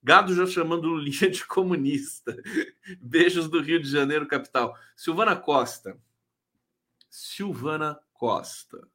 [0.03, 2.37] Gado já chamando Lulinha de comunista.
[3.01, 4.77] Beijos do Rio de Janeiro, capital.
[4.97, 5.97] Silvana Costa.
[7.09, 8.89] Silvana Costa.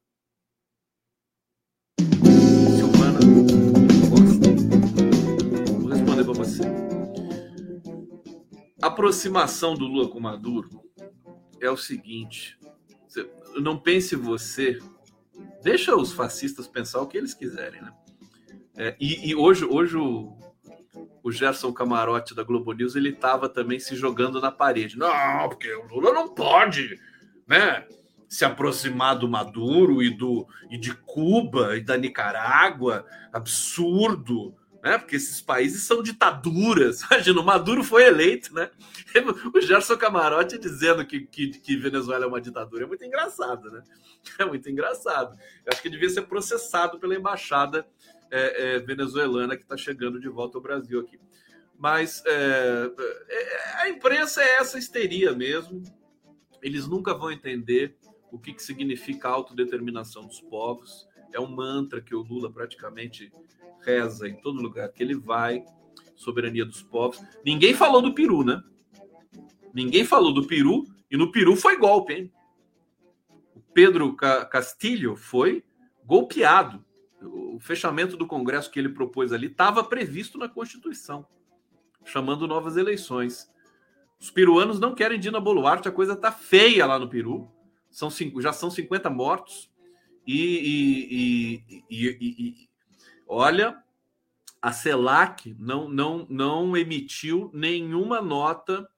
[8.98, 10.82] Aproximação do Lula com Maduro
[11.60, 12.58] é o seguinte:
[13.54, 14.80] não pense você,
[15.62, 17.92] deixa os fascistas pensar o que eles quiserem, né?
[18.76, 20.36] É, e, e, hoje, hoje o,
[21.22, 24.98] o Gerson Camarote da Globo News ele estava também se jogando na parede.
[24.98, 26.98] Não, porque o Lula não pode,
[27.46, 27.86] né?
[28.28, 34.98] Se aproximar do Maduro e do e de Cuba e da Nicarágua, absurdo né?
[34.98, 37.02] Porque esses países são ditaduras.
[37.10, 38.70] Imagina, o Maduro foi eleito, né?
[39.54, 43.82] O Gerson Camarote dizendo que, que, que, Venezuela é uma ditadura é muito engraçado, né?
[44.38, 45.36] É muito engraçado.
[45.64, 47.86] Eu acho que devia ser processado pela embaixada
[48.30, 51.18] é, é, venezuelana que está chegando de volta ao Brasil aqui.
[51.78, 52.90] Mas é,
[53.28, 55.82] é, a imprensa é essa histeria mesmo.
[56.60, 57.96] Eles nunca vão entender
[58.30, 61.06] o que, que significa a autodeterminação dos povos.
[61.32, 63.32] É um mantra que o Lula praticamente
[63.88, 65.64] reza em todo lugar que ele vai,
[66.14, 67.22] soberania dos povos.
[67.44, 68.62] Ninguém falou do Peru, né?
[69.72, 72.32] Ninguém falou do Peru, e no Peru foi golpe, hein?
[73.54, 75.64] O Pedro Castilho foi
[76.04, 76.84] golpeado.
[77.22, 81.26] O fechamento do Congresso que ele propôs ali estava previsto na Constituição,
[82.04, 83.50] chamando novas eleições.
[84.20, 87.50] Os peruanos não querem Dina Boluarte, a coisa tá feia lá no Peru.
[87.90, 89.70] São cinco, já são 50 mortos.
[90.26, 92.67] E, e, e,
[93.30, 93.82] Olha,
[94.60, 98.88] a CELAC não, não, não emitiu nenhuma nota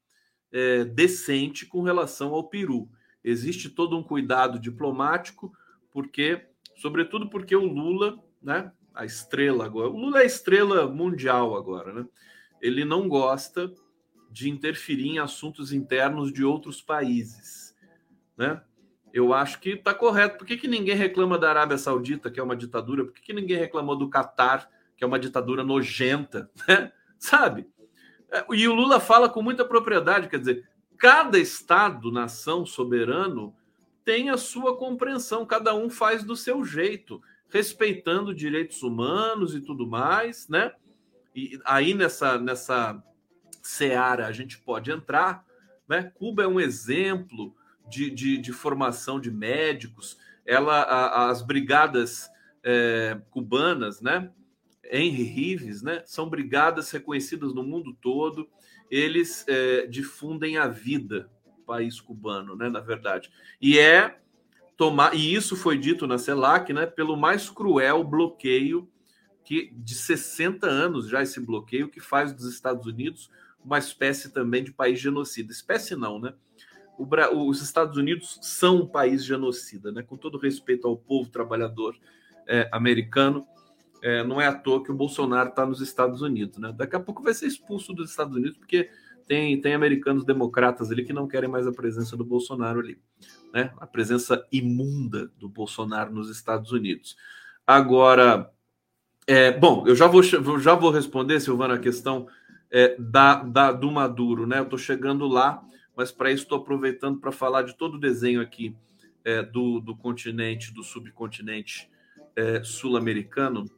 [0.52, 2.88] é, decente com relação ao Peru.
[3.24, 5.52] Existe todo um cuidado diplomático,
[5.90, 11.56] porque, sobretudo porque o Lula, né, a estrela agora, o Lula é a estrela mundial
[11.56, 12.06] agora, né?
[12.62, 13.72] Ele não gosta
[14.30, 17.74] de interferir em assuntos internos de outros países,
[18.36, 18.62] né?
[19.12, 20.38] Eu acho que está correto.
[20.38, 23.04] Por que, que ninguém reclama da Arábia Saudita, que é uma ditadura?
[23.04, 26.50] Por que, que ninguém reclamou do Catar, que é uma ditadura nojenta?
[26.68, 26.92] Né?
[27.18, 27.68] Sabe?
[28.30, 33.54] É, e o Lula fala com muita propriedade, quer dizer, cada Estado, nação, soberano,
[34.04, 39.86] tem a sua compreensão, cada um faz do seu jeito, respeitando direitos humanos e tudo
[39.86, 40.72] mais, né?
[41.34, 43.02] E aí nessa, nessa
[43.62, 45.44] seara a gente pode entrar,
[45.88, 46.10] né?
[46.14, 47.54] Cuba é um exemplo
[47.90, 52.30] de, de, de formação de médicos, ela, a, as brigadas
[52.62, 54.30] é, cubanas, né?
[54.84, 56.02] Henry Rives, né?
[56.06, 58.48] São brigadas reconhecidas no mundo todo.
[58.90, 61.30] Eles é, difundem a vida,
[61.66, 62.68] país cubano, né?
[62.68, 64.18] Na verdade, e é
[64.76, 66.86] tomar e isso foi dito na CELAC, né?
[66.86, 68.88] Pelo mais cruel bloqueio
[69.44, 73.30] que de 60 anos já esse bloqueio que faz dos Estados Unidos
[73.64, 75.52] uma espécie também de país genocida.
[75.52, 76.34] Espécie não, né?
[77.06, 77.32] Bra...
[77.34, 80.02] os Estados Unidos são um país genocida, né?
[80.02, 81.96] Com todo respeito ao povo trabalhador
[82.46, 83.46] é, americano,
[84.02, 86.72] é, não é à toa que o Bolsonaro está nos Estados Unidos, né?
[86.76, 88.88] Daqui a pouco vai ser expulso dos Estados Unidos porque
[89.26, 92.98] tem, tem americanos democratas ali que não querem mais a presença do Bolsonaro ali,
[93.52, 93.72] né?
[93.78, 97.16] A presença imunda do Bolsonaro nos Estados Unidos.
[97.66, 98.50] Agora,
[99.26, 102.26] é, bom, eu já vou, já vou responder, Silvana, a questão
[102.70, 104.58] é, da, da, do Maduro, né?
[104.58, 105.62] Eu estou chegando lá,
[106.00, 108.74] mas para isso estou aproveitando para falar de todo o desenho aqui
[109.22, 111.90] é, do, do continente, do subcontinente
[112.34, 113.70] é, sul-americano.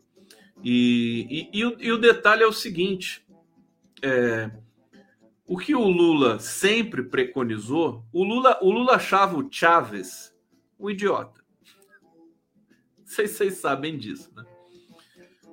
[0.63, 3.27] E, e, e, o, e, o, detalhe é o seguinte:
[4.01, 4.53] é,
[5.45, 10.33] o que o Lula sempre preconizou, o Lula, o Lula achava o Chávez
[10.79, 11.43] um idiota.
[13.05, 14.45] Vocês, vocês sabem disso, né?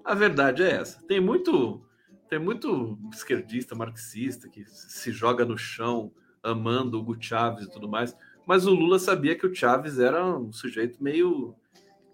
[0.06, 1.02] A verdade é essa.
[1.08, 1.84] Tem muito,
[2.30, 8.16] tem muito esquerdista, marxista que se joga no chão amando Hugo Chávez e tudo mais.
[8.46, 11.56] Mas o Lula sabia que o Chávez era um sujeito meio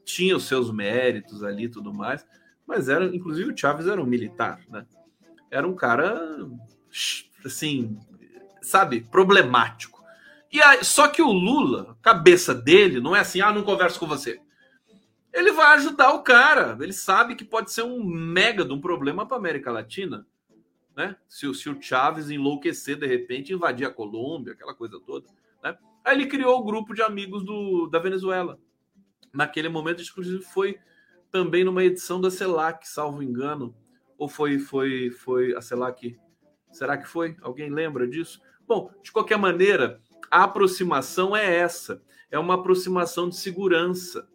[0.03, 2.25] tinha os seus méritos ali e tudo mais,
[2.67, 4.85] mas era, inclusive o Chávez era um militar, né?
[5.49, 6.47] Era um cara
[7.43, 7.97] assim,
[8.61, 10.03] sabe, problemático.
[10.51, 14.05] E aí, só que o Lula, cabeça dele, não é assim, ah, não converso com
[14.05, 14.39] você
[15.35, 16.77] ele vai ajudar o cara.
[16.79, 20.25] Ele sabe que pode ser um mega de um problema para América Latina.
[20.95, 21.15] Né?
[21.27, 25.27] Se, se, o Chaves enlouquecer de repente, invadir a Colômbia, aquela coisa toda.
[25.63, 25.77] Né?
[26.03, 28.58] Aí ele criou o grupo de amigos do, da Venezuela.
[29.34, 30.79] Naquele momento, inclusive, foi
[31.29, 33.75] também numa edição da CELAC, salvo engano.
[34.17, 36.17] Ou foi, foi, foi a CELAC?
[36.71, 37.36] Será que foi?
[37.41, 38.41] Alguém lembra disso?
[38.65, 39.99] Bom, de qualquer maneira,
[40.31, 42.01] a aproximação é essa.
[42.31, 44.27] É uma aproximação de segurança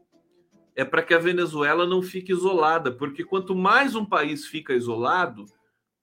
[0.81, 5.45] é para que a Venezuela não fique isolada, porque quanto mais um país fica isolado,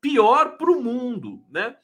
[0.02, 1.76] pior para o mundo, né?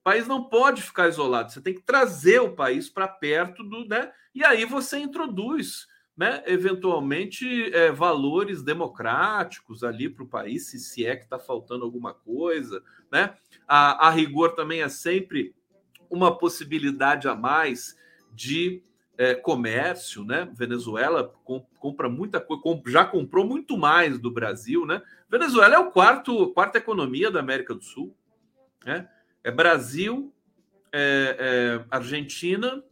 [0.00, 3.86] O país não pode ficar isolado, você tem que trazer o país para perto do,
[3.86, 4.10] né?
[4.34, 6.42] E aí você introduz, né?
[6.46, 12.14] Eventualmente é, valores democráticos ali para o país, se, se é que está faltando alguma
[12.14, 13.34] coisa, né?
[13.66, 15.54] A, a rigor também é sempre
[16.10, 17.96] uma possibilidade a mais
[18.32, 18.82] de
[19.18, 20.48] é, comércio, né?
[20.54, 21.34] Venezuela
[21.78, 25.02] compra muita coisa, já comprou muito mais do Brasil, né?
[25.28, 28.16] Venezuela é o quarto quarta economia da América do Sul,
[28.84, 29.08] né?
[29.44, 30.32] É Brasil,
[30.92, 32.82] é, é Argentina.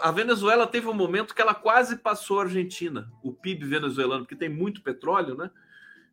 [0.00, 4.34] A Venezuela teve um momento que ela quase passou a Argentina, o PIB venezuelano, porque
[4.34, 5.50] tem muito petróleo, né?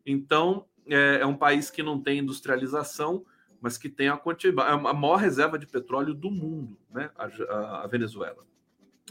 [0.05, 3.25] Então é, é um país que não tem industrialização,
[3.59, 4.19] mas que tem a,
[4.57, 7.11] a maior reserva de petróleo do mundo, né?
[7.15, 8.43] a, a Venezuela.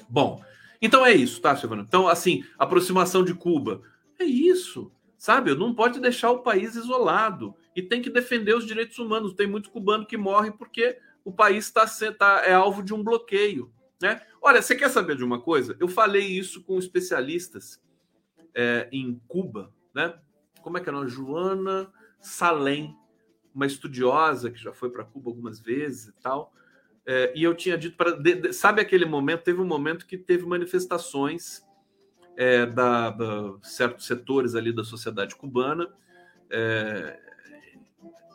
[0.09, 0.43] Bom,
[0.83, 1.83] então é isso, tá, Silvano?
[1.83, 3.83] Então, assim, aproximação de Cuba.
[4.19, 4.91] É isso,
[5.21, 5.55] sabe?
[5.55, 9.35] Não pode deixar o país isolado e tem que defender os direitos humanos.
[9.35, 11.85] Tem muito cubano que morre porque o país está
[12.19, 13.71] tá, é alvo de um bloqueio.
[14.01, 14.23] Né?
[14.41, 15.77] Olha, você quer saber de uma coisa?
[15.79, 17.79] Eu falei isso com especialistas
[18.55, 20.19] é, em Cuba, né?
[20.63, 22.97] Como é que é o Joana Salem,
[23.55, 26.51] uma estudiosa que já foi para Cuba algumas vezes e tal.
[27.05, 28.19] É, e eu tinha dito para.
[28.55, 29.43] Sabe aquele momento?
[29.43, 31.63] Teve um momento que teve manifestações
[32.41, 35.87] é, da, da, certos setores ali da sociedade cubana
[36.49, 37.21] é,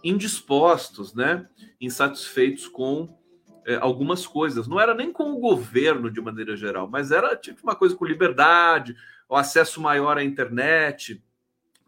[0.04, 1.50] indispostos, né,
[1.82, 3.18] insatisfeitos com
[3.66, 4.68] é, algumas coisas.
[4.68, 8.06] Não era nem com o governo de maneira geral, mas era tipo uma coisa com
[8.06, 8.96] liberdade,
[9.28, 11.20] o acesso maior à internet,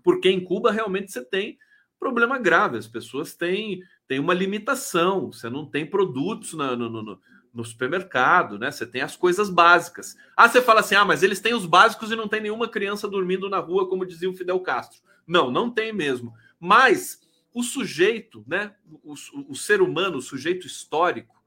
[0.03, 1.59] porque em Cuba realmente você tem
[1.99, 2.80] problema grave.
[2.80, 7.20] As pessoas têm tem uma limitação, você não tem produtos no, no,
[7.57, 8.69] no, supermercado, né?
[8.69, 10.15] Você tem as coisas básicas.
[10.35, 13.07] Ah, você fala assim: ah, mas eles têm os básicos e não tem nenhuma criança
[13.07, 15.01] dormindo na rua, como dizia o Fidel Castro.
[15.25, 16.33] Não, não tem mesmo.
[16.59, 17.21] Mas
[17.53, 18.75] o sujeito, né?
[19.03, 21.43] O, o, o ser humano, o sujeito histórico,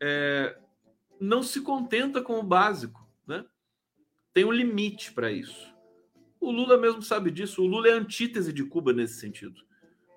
[0.00, 0.58] é,
[1.20, 3.44] não se contenta com o básico, né?
[4.32, 5.70] Tem um limite para isso.
[6.40, 7.62] O Lula mesmo sabe disso.
[7.62, 9.60] O Lula é antítese de Cuba nesse sentido,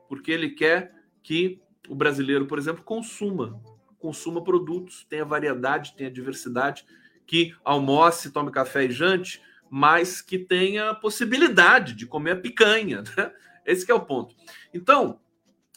[0.07, 3.61] porque ele quer que o brasileiro, por exemplo, consuma,
[4.03, 6.85] consuma produtos, tenha variedade, tenha diversidade,
[7.25, 13.01] que almoce, tome café e jante, mas que tenha possibilidade de comer picanha.
[13.15, 13.31] Né?
[13.65, 14.35] Esse é o ponto.
[14.73, 15.21] Então,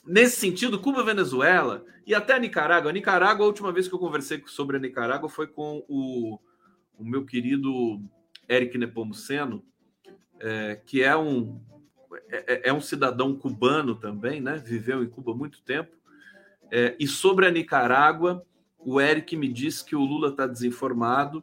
[0.05, 2.91] nesse sentido, Cuba, Venezuela e até a Nicarágua.
[2.91, 6.41] A Nicarágua, a última vez que eu conversei sobre a Nicarágua foi com o,
[6.99, 8.03] o meu querido
[8.49, 9.65] Eric Nepomuceno,
[10.41, 11.61] é, que é um
[12.29, 14.57] é, é, um cidadão cubano também, né?
[14.57, 15.97] Viveu em Cuba há muito tempo.
[16.71, 18.45] É, e sobre a Nicarágua,
[18.79, 21.43] o Eric me disse que o Lula está desinformado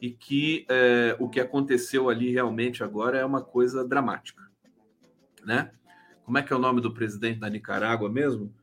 [0.00, 4.42] e que é, o que aconteceu ali realmente agora é uma coisa dramática,
[5.44, 5.70] né?
[6.24, 8.54] Como é que é o nome do presidente da Nicarágua mesmo?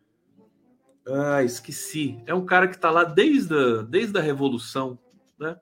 [1.08, 2.22] Ah, esqueci.
[2.26, 5.00] É um cara que está lá desde a, desde a Revolução,
[5.40, 5.58] né?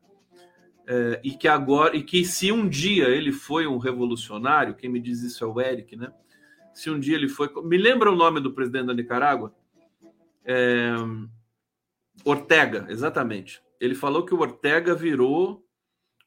[0.85, 5.01] É, e que agora, e que se um dia ele foi um revolucionário, quem me
[5.01, 6.11] diz isso é o Eric, né?
[6.73, 7.49] Se um dia ele foi.
[7.63, 9.53] Me lembra o nome do presidente da Nicarágua?
[10.47, 10.95] É,
[12.23, 13.61] Ortega, exatamente.
[13.79, 15.65] Ele falou que o Ortega virou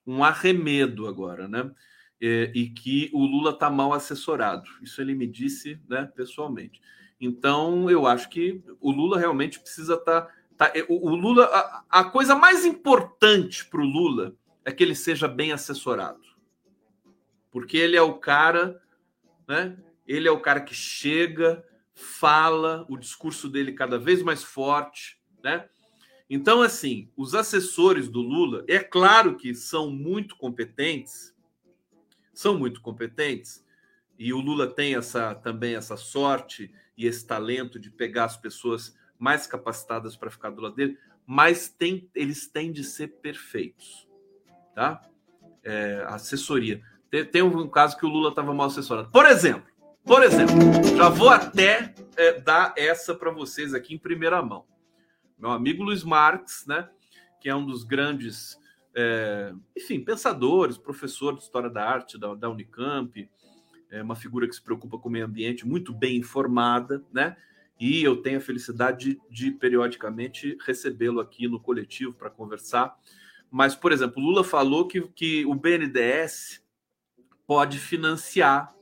[0.06, 1.70] um arremedo agora, né?
[2.20, 4.68] É, e que o Lula está mal assessorado.
[4.82, 6.80] Isso ele me disse, né, pessoalmente.
[7.18, 10.22] Então, eu acho que o Lula realmente precisa estar.
[10.56, 14.82] Tá, tá, o, o, Lula, a, a coisa mais importante para o Lula é que
[14.82, 16.20] ele seja bem assessorado.
[17.50, 18.80] Porque ele é o cara,
[19.48, 19.76] né?
[20.06, 21.64] Ele é o cara que chega,
[22.02, 25.68] fala, o discurso dele cada vez mais forte, né?
[26.28, 31.34] Então, assim, os assessores do Lula, é claro que são muito competentes,
[32.32, 33.64] são muito competentes,
[34.18, 38.96] e o Lula tem essa também essa sorte e esse talento de pegar as pessoas
[39.18, 44.08] mais capacitadas para ficar do lado dele, mas tem, eles têm de ser perfeitos
[44.74, 45.02] tá?
[45.62, 46.82] É, assessoria.
[47.10, 49.10] Tem, tem, um caso que o Lula estava mal assessorado.
[49.10, 49.69] Por exemplo,
[50.10, 50.56] por exemplo,
[50.96, 54.66] já vou até é, dar essa para vocês aqui em primeira mão.
[55.38, 56.90] Meu amigo Luiz Marx, né?
[57.40, 58.58] Que é um dos grandes,
[58.92, 63.30] é, enfim, pensadores, professor de história da arte da, da Unicamp,
[63.88, 67.36] é uma figura que se preocupa com o meio ambiente, muito bem informada, né?
[67.78, 72.96] E eu tenho a felicidade de, de periodicamente recebê-lo aqui no coletivo para conversar.
[73.48, 76.60] Mas, por exemplo, Lula falou que, que o BNDES
[77.46, 78.74] pode financiar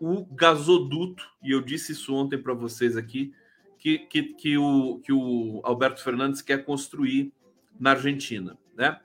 [0.00, 3.32] o gasoduto, e eu disse isso ontem para vocês aqui,
[3.78, 7.32] que, que, que, o, que o Alberto Fernandes quer construir
[7.78, 8.58] na Argentina.
[8.74, 9.00] Né?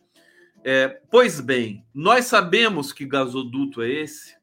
[0.64, 4.36] É, pois bem, nós sabemos que gasoduto é esse?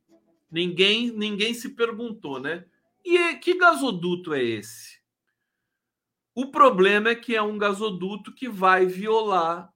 [0.51, 2.65] Ninguém, ninguém se perguntou, né?
[3.05, 4.99] E que gasoduto é esse?
[6.35, 9.73] O problema é que é um gasoduto que vai violar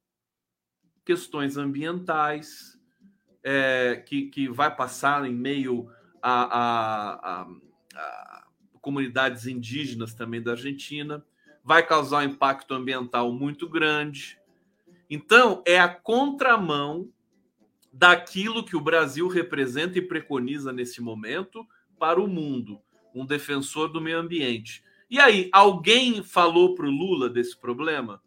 [1.05, 2.79] questões ambientais,
[3.43, 5.91] é, que, que vai passar em meio
[6.23, 7.49] a, a,
[7.95, 8.47] a,
[8.81, 11.25] comunidades indígenas também da Argentina,
[11.65, 14.39] vai causar um impacto ambiental muito grande.
[15.11, 17.11] Então, é a contramão
[17.93, 21.67] daquilo que o Brasil representa e preconiza nesse momento
[21.99, 22.81] para o mundo,
[23.15, 24.83] um defensor do meio ambiente.
[25.11, 28.23] E aí, alguém falou para o Lula desse problema?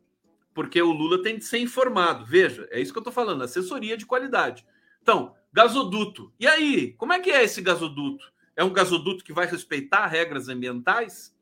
[0.55, 2.25] porque o Lula tem de ser informado.
[2.25, 4.65] Veja, é isso que eu estou falando, assessoria de qualidade.
[5.03, 6.33] Então, gasoduto.
[6.37, 8.29] E aí, como é que é esse gasoduto?
[8.57, 11.33] É um gasoduto que vai respeitar regras ambientais?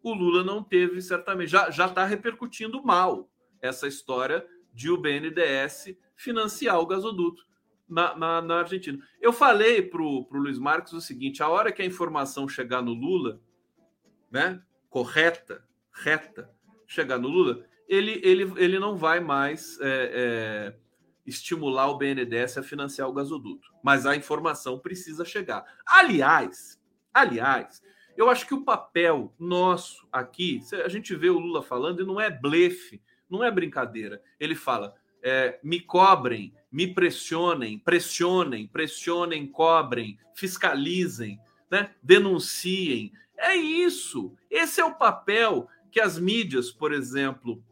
[0.00, 1.50] O Lula não teve, certamente.
[1.50, 3.28] Já está repercutindo mal
[3.60, 7.42] essa história de o BNDES financiar o gasoduto
[7.88, 9.04] na, na, na Argentina.
[9.20, 12.94] Eu falei para o Luiz Marcos o seguinte: a hora que a informação chegar no
[12.94, 13.40] Lula,
[14.30, 16.48] né, correta, reta,
[16.86, 20.87] chegar no Lula, ele, ele, ele não vai mais é, é,
[21.28, 23.70] estimular o BNDES a financiar o gasoduto.
[23.82, 25.64] Mas a informação precisa chegar.
[25.86, 26.80] Aliás,
[27.12, 27.82] aliás,
[28.16, 32.20] eu acho que o papel nosso aqui, a gente vê o Lula falando e não
[32.20, 34.22] é blefe, não é brincadeira.
[34.40, 41.38] Ele fala: é, me cobrem, me pressionem, pressionem, pressionem, cobrem, fiscalizem,
[41.70, 41.94] né?
[42.02, 43.12] denunciem.
[43.36, 44.34] É isso.
[44.50, 47.62] Esse é o papel que as mídias, por exemplo,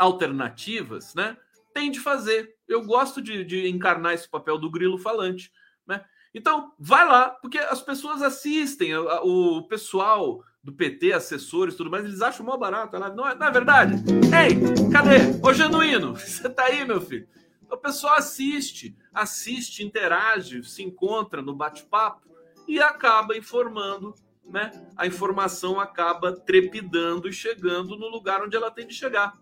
[0.00, 1.36] alternativas, né,
[1.72, 2.54] tem de fazer.
[2.66, 5.50] Eu gosto de, de encarnar esse papel do grilo falante.
[5.86, 6.04] Né?
[6.34, 12.20] Então, vai lá, porque as pessoas assistem, o pessoal do PT, assessores tudo mais, eles
[12.20, 12.98] acham mó barato.
[12.98, 13.94] Não é, não é verdade?
[14.26, 15.46] Ei, cadê?
[15.46, 17.26] Ô Genuíno, você tá aí, meu filho?
[17.70, 22.28] O pessoal assiste, assiste, interage, se encontra no bate-papo
[22.66, 24.14] e acaba informando,
[24.44, 24.70] né?
[24.96, 29.34] A informação acaba trepidando e chegando no lugar onde ela tem de chegar.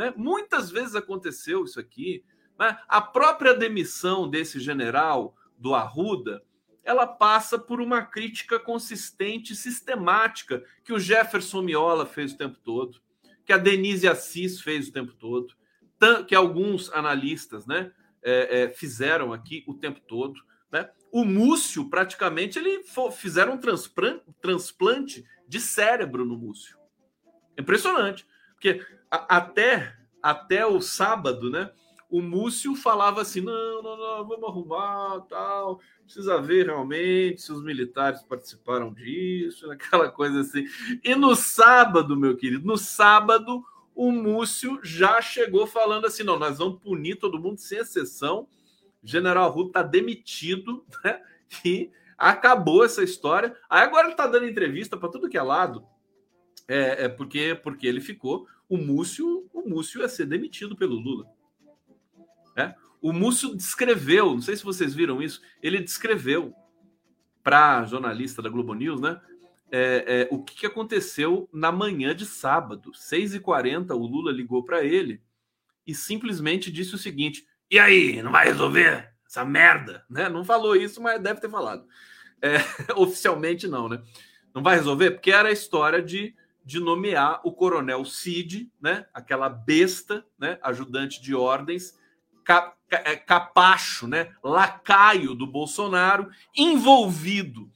[0.00, 0.14] Né?
[0.16, 2.24] Muitas vezes aconteceu isso aqui.
[2.58, 2.78] Né?
[2.88, 6.42] A própria demissão desse general do Arruda,
[6.82, 12.98] ela passa por uma crítica consistente, sistemática, que o Jefferson Miola fez o tempo todo,
[13.44, 15.54] que a Denise Assis fez o tempo todo,
[16.26, 17.92] que alguns analistas né,
[18.22, 20.40] é, é, fizeram aqui o tempo todo.
[20.72, 20.88] Né?
[21.12, 22.82] O Múcio, praticamente, ele
[23.18, 23.60] fizeram um
[24.40, 26.78] transplante, de cérebro no Múcio.
[27.58, 28.26] Impressionante.
[28.54, 28.80] Porque
[29.10, 31.70] até, até o sábado, né?
[32.10, 37.62] o Múcio falava assim: não, não, não, vamos arrumar, tal, precisa ver realmente se os
[37.62, 40.64] militares participaram disso, aquela coisa assim.
[41.04, 46.58] E no sábado, meu querido, no sábado, o Múcio já chegou falando assim: não, nós
[46.58, 48.48] vamos punir todo mundo sem exceção.
[49.02, 51.22] General Arruda está demitido, né?
[51.64, 53.56] E acabou essa história.
[53.68, 55.86] Aí agora ele está dando entrevista para tudo que é lado.
[56.68, 58.46] É, é, porque, porque ele ficou.
[58.70, 61.26] O Múcio, o Múcio ia ser demitido pelo Lula.
[62.56, 62.74] É?
[63.02, 66.54] O Múcio descreveu, não sei se vocês viram isso, ele descreveu
[67.42, 69.20] para jornalista da Globo News, né?
[69.72, 74.84] É, é, o que, que aconteceu na manhã de sábado, 6h40, o Lula ligou para
[74.84, 75.22] ele
[75.86, 80.04] e simplesmente disse o seguinte: e aí, não vai resolver essa merda?
[80.10, 80.28] Né?
[80.28, 81.86] Não falou isso, mas deve ter falado.
[82.42, 82.56] É,
[82.96, 84.02] oficialmente não, né?
[84.52, 86.34] Não vai resolver, porque era a história de,
[86.64, 89.06] de nomear o coronel Cid, né?
[89.12, 90.58] Aquela besta, né?
[90.62, 91.98] Ajudante de ordens,
[92.90, 94.32] é, capacho, né?
[94.42, 97.70] Lacaio do Bolsonaro, envolvido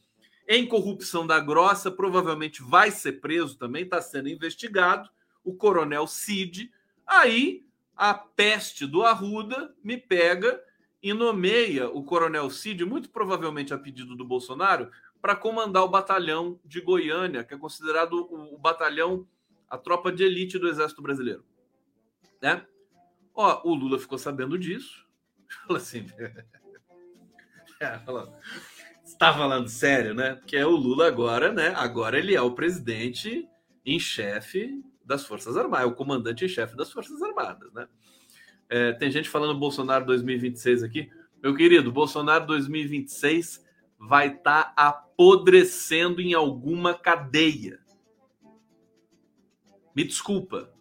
[0.46, 5.08] em corrupção da grossa, provavelmente vai ser preso também, está sendo investigado.
[5.42, 6.70] O coronel Cid.
[7.06, 7.64] Aí
[7.96, 10.60] a peste do Arruda me pega
[11.02, 14.90] e nomeia o coronel Cid, muito provavelmente a pedido do Bolsonaro,
[15.24, 19.26] para comandar o batalhão de Goiânia, que é considerado o, batalhão,
[19.66, 21.42] a tropa de elite do Exército Brasileiro.
[22.42, 22.62] Né?
[23.34, 25.08] Ó, o Lula ficou sabendo disso.
[25.66, 26.06] Fala assim.
[27.80, 27.98] é,
[29.02, 30.34] está falando sério, né?
[30.34, 31.72] Porque é o Lula agora, né?
[31.74, 33.48] Agora ele é o presidente
[33.82, 37.88] em chefe das Forças Armadas, é o comandante em chefe das Forças Armadas, né?
[38.68, 41.10] É, tem gente falando Bolsonaro 2026 aqui.
[41.42, 43.63] Meu querido, Bolsonaro 2026
[44.06, 47.80] vai estar tá apodrecendo em alguma cadeia.
[49.94, 50.72] Me desculpa,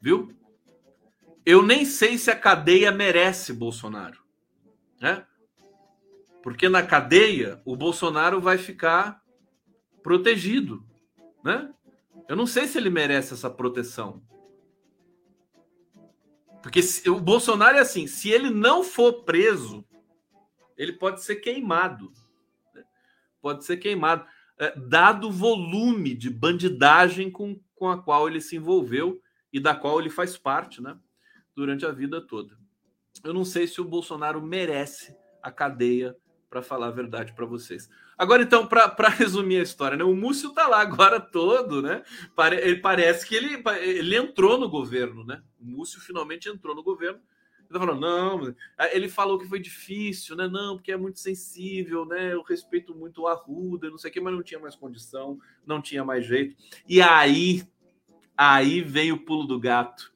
[0.00, 0.34] viu?
[1.44, 4.22] Eu nem sei se a cadeia merece Bolsonaro,
[5.00, 5.26] né?
[6.42, 9.22] Porque na cadeia o Bolsonaro vai ficar
[10.02, 10.86] protegido,
[11.42, 11.72] né?
[12.28, 14.22] Eu não sei se ele merece essa proteção.
[16.62, 19.84] Porque se, o Bolsonaro é assim: se ele não for preso,
[20.76, 22.12] ele pode ser queimado.
[23.40, 24.24] Pode ser queimado.
[24.58, 29.20] É, dado o volume de bandidagem com, com a qual ele se envolveu
[29.52, 30.98] e da qual ele faz parte né,
[31.54, 32.58] durante a vida toda.
[33.24, 36.16] Eu não sei se o Bolsonaro merece a cadeia
[36.48, 37.88] para falar a verdade para vocês.
[38.16, 40.04] Agora, então, para resumir a história, né?
[40.04, 42.02] O Múcio está lá agora todo, né?
[42.60, 45.42] Ele parece que ele, ele entrou no governo, né?
[45.60, 47.20] O Múcio finalmente entrou no governo.
[47.68, 48.54] Ele tá falando, não,
[48.92, 50.48] ele falou que foi difícil, né?
[50.48, 52.32] Não, porque é muito sensível, né?
[52.32, 55.82] Eu respeito muito o Arruda, não sei o que, mas não tinha mais condição, não
[55.82, 56.56] tinha mais jeito.
[56.88, 57.62] E aí,
[58.34, 60.10] aí vem o pulo do gato,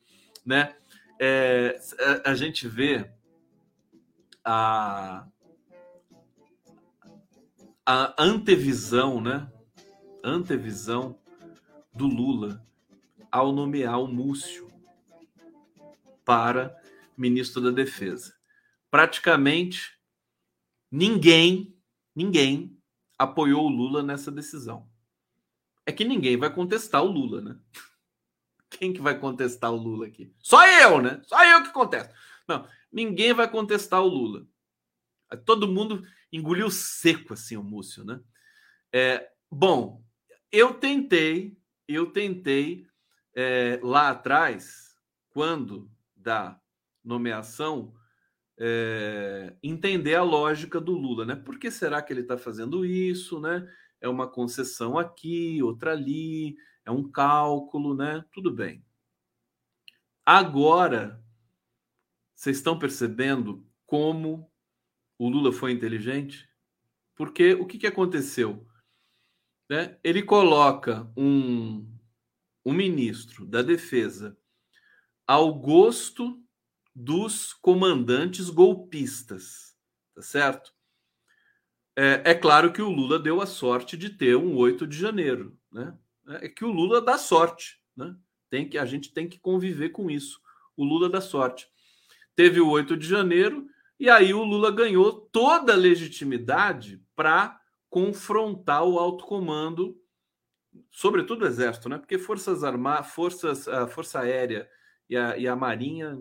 [0.47, 0.75] né?
[1.21, 1.79] É,
[2.25, 3.11] a, a gente vê
[4.43, 5.27] a,
[7.85, 9.47] a antevisão, né?
[10.25, 11.19] Antevisão
[11.93, 12.65] do Lula
[13.31, 14.69] ao nomear o Múcio
[16.25, 16.82] para
[17.17, 18.35] ministro da Defesa.
[18.91, 19.99] Praticamente
[20.91, 21.77] ninguém,
[22.15, 22.79] ninguém
[23.19, 24.89] apoiou o Lula nessa decisão.
[25.87, 27.59] É que ninguém vai contestar o Lula, né?
[28.71, 30.33] Quem que vai contestar o Lula aqui?
[30.39, 31.21] Só eu, né?
[31.25, 32.15] Só eu que contesto.
[32.49, 34.47] Não, ninguém vai contestar o Lula.
[35.45, 38.21] Todo mundo engoliu seco assim o Múcio, né?
[38.93, 40.03] É, bom,
[40.51, 41.57] eu tentei,
[41.89, 42.87] eu tentei
[43.35, 44.95] é, lá atrás,
[45.31, 46.61] quando da
[47.05, 47.95] nomeação,
[48.59, 51.35] é, entender a lógica do Lula, né?
[51.35, 53.69] Por que será que ele está fazendo isso, né?
[54.01, 58.25] É uma concessão aqui, outra ali, é um cálculo, né?
[58.33, 58.85] Tudo bem.
[60.25, 61.23] Agora,
[62.35, 64.51] vocês estão percebendo como
[65.19, 66.49] o Lula foi inteligente?
[67.15, 68.67] Porque o que, que aconteceu?
[69.69, 69.99] Né?
[70.03, 71.89] Ele coloca um,
[72.65, 74.37] um ministro da defesa
[75.27, 76.43] ao gosto
[76.95, 79.77] dos comandantes golpistas,
[80.15, 80.73] tá certo?
[81.97, 85.57] É, é, claro que o Lula deu a sorte de ter um 8 de janeiro,
[85.71, 85.97] né?
[86.41, 88.17] É que o Lula dá sorte, né?
[88.49, 90.41] Tem que, a gente tem que conviver com isso.
[90.77, 91.69] O Lula dá sorte.
[92.35, 93.67] Teve o 8 de janeiro
[93.99, 100.01] e aí o Lula ganhou toda a legitimidade para confrontar o alto comando,
[100.91, 101.99] sobretudo o exército, né?
[101.99, 104.69] Porque forças armadas, forças, a força aérea
[105.09, 106.19] e a, e a marinha,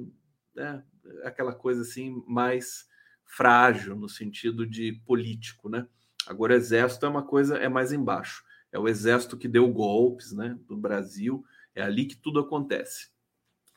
[0.55, 0.83] né?
[1.23, 2.85] aquela coisa assim mais
[3.25, 5.87] frágil no sentido de político, né?
[6.27, 8.43] Agora o exército é uma coisa é mais embaixo.
[8.71, 10.57] É o exército que deu golpes, né?
[10.67, 11.43] Do Brasil
[11.73, 13.09] é ali que tudo acontece.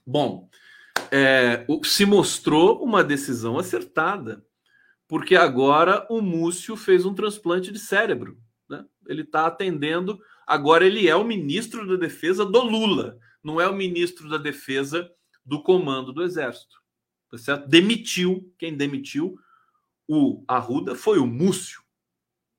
[0.06, 0.48] Bom,
[1.10, 4.44] é, se mostrou uma decisão acertada,
[5.08, 8.38] porque agora o Múcio fez um transplante de cérebro.
[8.68, 8.84] Né?
[9.06, 10.18] Ele está atendendo.
[10.46, 15.10] Agora ele é o ministro da Defesa do Lula, não é o ministro da Defesa
[15.44, 16.82] do Comando do Exército.
[17.30, 17.68] Tá certo?
[17.68, 18.52] Demitiu.
[18.58, 19.38] Quem demitiu
[20.08, 21.82] o Arruda foi o Múcio.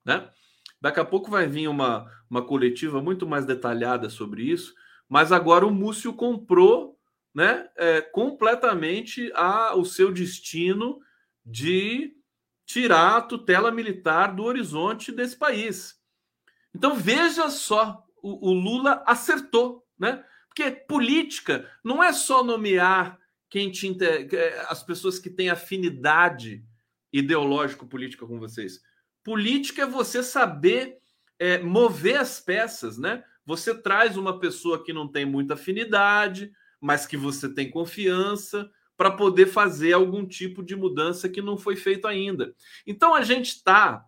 [0.04, 0.28] Né?
[0.80, 4.74] Daqui a pouco vai vir uma, uma coletiva muito mais detalhada sobre isso,
[5.08, 6.98] mas agora o Múcio comprou
[7.34, 11.00] né, é, completamente a, o seu destino
[11.44, 12.14] de
[12.64, 16.00] tirar a tutela militar do horizonte desse país.
[16.74, 20.24] Então veja só, o, o Lula acertou, né?
[20.56, 23.18] Porque política não é só nomear
[23.50, 26.64] quem te é, as pessoas que têm afinidade
[27.12, 28.80] ideológico-política com vocês.
[29.22, 30.96] Política é você saber
[31.38, 33.22] é, mover as peças, né?
[33.44, 36.50] Você traz uma pessoa que não tem muita afinidade,
[36.80, 41.76] mas que você tem confiança para poder fazer algum tipo de mudança que não foi
[41.76, 42.54] feito ainda.
[42.86, 44.06] Então a gente está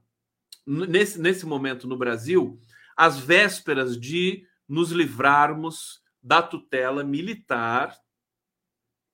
[0.66, 2.58] nesse, nesse momento no Brasil
[2.96, 7.96] às vésperas de nos livrarmos da tutela militar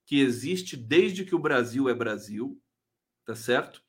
[0.07, 2.61] que existe desde que o Brasil é Brasil,
[3.25, 3.83] tá certo?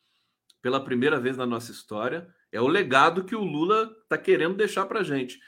[0.61, 4.85] Pela primeira vez na nossa história, é o legado que o Lula está querendo deixar
[4.85, 5.39] para gente.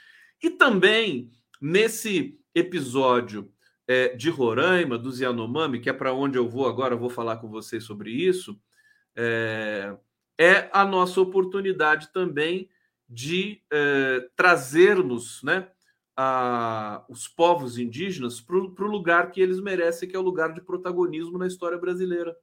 [0.42, 3.52] E também nesse episódio
[3.86, 7.48] é, de Roraima, dos Yanomami, que é para onde eu vou agora, vou falar com
[7.48, 8.60] vocês sobre isso,
[9.16, 9.96] é,
[10.38, 12.68] é a nossa oportunidade também
[13.08, 15.68] de é, trazermos né,
[16.20, 20.60] a, os povos indígenas para o lugar que eles merecem, que é o lugar de
[20.60, 22.36] protagonismo na história brasileira.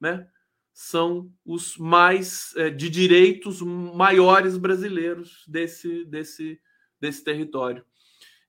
[0.00, 0.26] Né?
[0.72, 6.58] São os mais é, de direitos maiores brasileiros desse, desse,
[6.98, 7.84] desse território.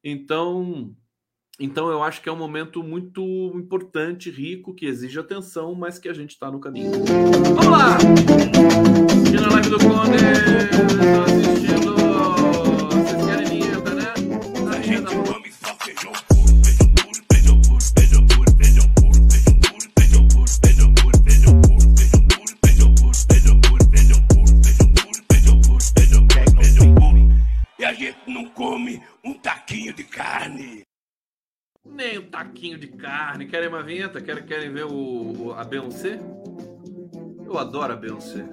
[0.02, 0.96] Então,
[1.60, 3.22] então, eu acho que é um momento muito
[3.54, 6.92] importante, rico, que exige atenção, mas que a gente está no caminho.
[7.54, 7.96] Vamos lá!
[7.96, 11.67] Aqui na live do Conde,
[33.18, 33.48] carne.
[33.48, 34.22] Querem uma vinheta?
[34.22, 36.20] Querem, querem ver o, a Beyoncé?
[37.46, 38.46] Eu adoro a Beyoncé.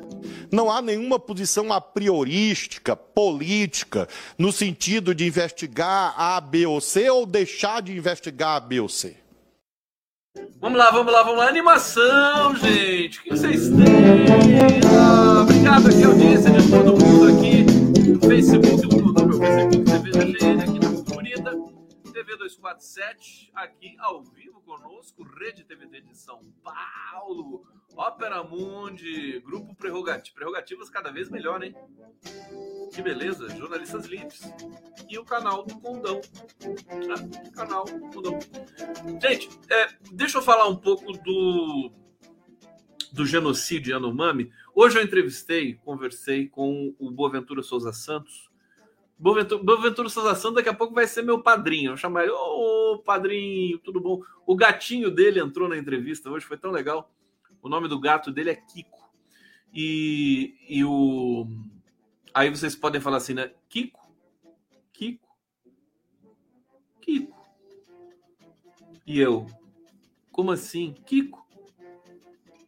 [0.51, 4.09] Não há nenhuma posição a priorística, política,
[4.39, 8.89] no sentido de investigar a B ou C ou deixar de investigar a B ou
[8.89, 9.17] C.
[10.61, 11.49] Vamos lá, vamos lá, vamos lá.
[11.49, 13.19] Animação, gente.
[13.19, 14.81] O que vocês têm?
[14.99, 17.62] Ah, obrigado aqui, audiência de todo mundo aqui
[18.11, 20.84] no Facebook, botar meu Facebook TV da GN aqui
[22.45, 27.66] 3247 aqui ao vivo conosco, Rede TVT de São Paulo,
[27.97, 31.74] Ópera Mundi, Grupo Prerrogativas, Prerrogativas cada vez melhor, hein?
[32.95, 34.42] Que beleza, jornalistas livres.
[35.09, 36.20] E o canal do Condão.
[36.90, 38.38] Ah, canal do Condão.
[39.22, 41.92] Gente, é, deixa eu falar um pouco do,
[43.12, 44.53] do genocídio Yanomami.
[44.74, 48.51] Hoje eu entrevistei, conversei com o Boaventura Souza Santos,
[49.25, 51.93] Boaventura, Boaventura Souza daqui a pouco vai ser meu padrinho.
[51.93, 54.22] Eu chamar ele, ô padrinho, tudo bom?
[54.47, 57.11] O gatinho dele entrou na entrevista hoje, foi tão legal.
[57.62, 59.11] O nome do gato dele é Kiko.
[59.72, 61.47] E, e o.
[62.35, 63.51] Aí vocês podem falar assim, né?
[63.66, 63.99] Kiko?
[64.93, 65.27] Kiko?
[67.01, 67.35] Kiko.
[69.07, 69.47] E eu?
[70.31, 70.95] Como assim?
[71.07, 71.43] Kiko?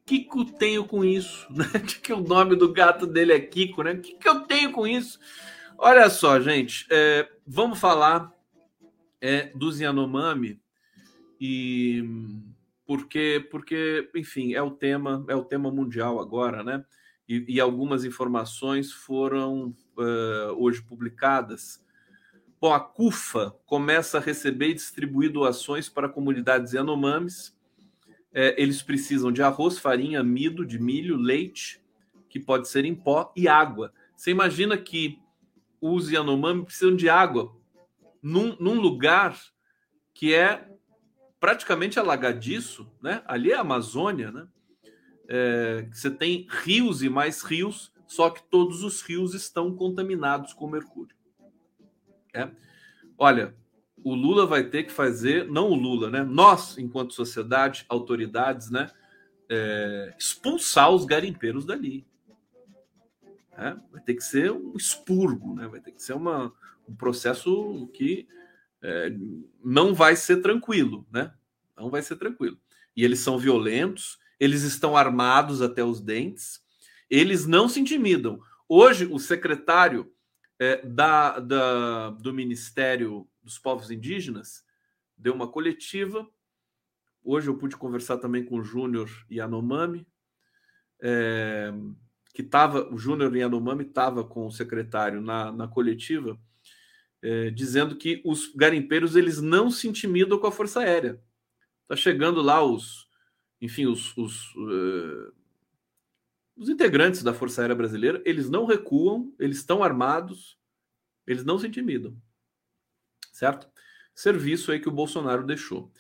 [0.06, 1.46] Kiko tenho com isso?
[1.52, 1.66] Né?
[2.02, 3.92] Que o nome do gato dele é Kiko, né?
[3.92, 5.20] O que, que eu tenho com isso?
[5.78, 8.32] Olha só, gente, é, vamos falar
[9.20, 10.58] é, dos Yanomami
[11.38, 12.02] e
[12.86, 16.82] porque, porque, enfim, é o tema, é o tema mundial agora, né?
[17.28, 21.84] E, e algumas informações foram uh, hoje publicadas.
[22.58, 27.54] Bom, a CUFA começa a receber e distribuir doações para comunidades Yanomamis.
[28.32, 31.82] É, eles precisam de arroz, farinha, amido, de milho, leite,
[32.30, 33.92] que pode ser em pó, e água.
[34.16, 35.20] Você imagina que
[35.94, 37.54] os Yanomami precisam de água
[38.22, 39.38] num, num lugar
[40.12, 40.68] que é
[41.38, 43.22] praticamente alagadiço, né?
[43.26, 44.48] Ali é a Amazônia, né?
[45.28, 50.68] É, você tem rios e mais rios, só que todos os rios estão contaminados com
[50.68, 51.14] mercúrio.
[52.34, 52.50] É?
[53.18, 53.54] Olha,
[54.02, 56.22] o Lula vai ter que fazer, não o Lula, né?
[56.22, 58.90] Nós, enquanto sociedade, autoridades, né?
[59.48, 62.06] É, expulsar os garimpeiros dali.
[63.56, 63.80] Né?
[63.90, 65.66] Vai ter que ser um expurgo, né?
[65.68, 66.52] vai ter que ser uma,
[66.88, 68.28] um processo que
[68.82, 69.10] é,
[69.64, 71.32] não vai ser tranquilo, né?
[71.76, 72.58] Não vai ser tranquilo.
[72.96, 76.62] e eles são violentos, eles estão armados até os dentes,
[77.10, 78.40] eles não se intimidam.
[78.68, 80.10] Hoje, o secretário
[80.58, 84.64] é, da, da, do Ministério dos Povos Indígenas
[85.16, 86.28] deu uma coletiva.
[87.22, 90.06] Hoje eu pude conversar também com o Júnior Yanomami,
[91.00, 91.72] é,
[92.36, 96.38] que estava, o Júnior Yanomami estava com o secretário na, na coletiva,
[97.22, 101.18] é, dizendo que os garimpeiros eles não se intimidam com a Força Aérea.
[101.80, 103.08] Está chegando lá os,
[103.58, 105.32] enfim, os, os, uh,
[106.54, 110.58] os integrantes da Força Aérea Brasileira, eles não recuam, eles estão armados,
[111.26, 112.14] eles não se intimidam.
[113.32, 113.66] Certo?
[114.14, 115.90] Serviço aí que o Bolsonaro deixou.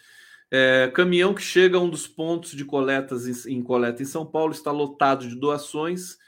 [0.50, 4.26] É, caminhão que chega a um dos pontos de coletas em, em coleta em São
[4.26, 6.18] Paulo está lotado de doações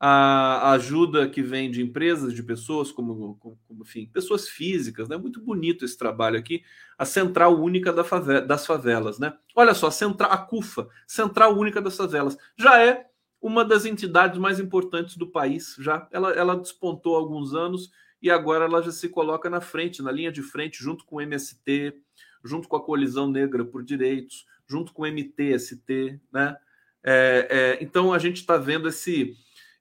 [0.00, 5.16] a ajuda que vem de empresas, de pessoas, como, como, enfim, pessoas físicas, né?
[5.16, 6.62] Muito bonito esse trabalho aqui.
[6.96, 9.36] A Central Única da favela, das Favelas, né?
[9.56, 13.06] Olha só, a, Central, a CUFA, Central Única das Favelas, já é
[13.42, 15.74] uma das entidades mais importantes do país.
[15.80, 17.90] Já ela, ela despontou há alguns anos
[18.22, 21.20] e agora ela já se coloca na frente, na linha de frente, junto com o
[21.20, 21.94] MST,
[22.44, 26.56] junto com a Coalizão Negra por Direitos, junto com o MTST, né?
[27.02, 29.36] É, é, então a gente está vendo esse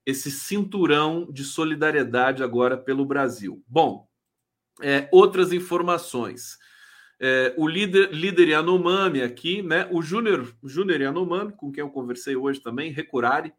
[0.07, 3.61] esse cinturão de solidariedade agora pelo Brasil.
[3.67, 4.07] Bom,
[4.81, 6.57] é, outras informações.
[7.19, 9.85] É, o líder, líder Yanomami aqui, né?
[9.91, 13.51] O Júnior Júnior Yanomami, com quem eu conversei hoje também, Recurari,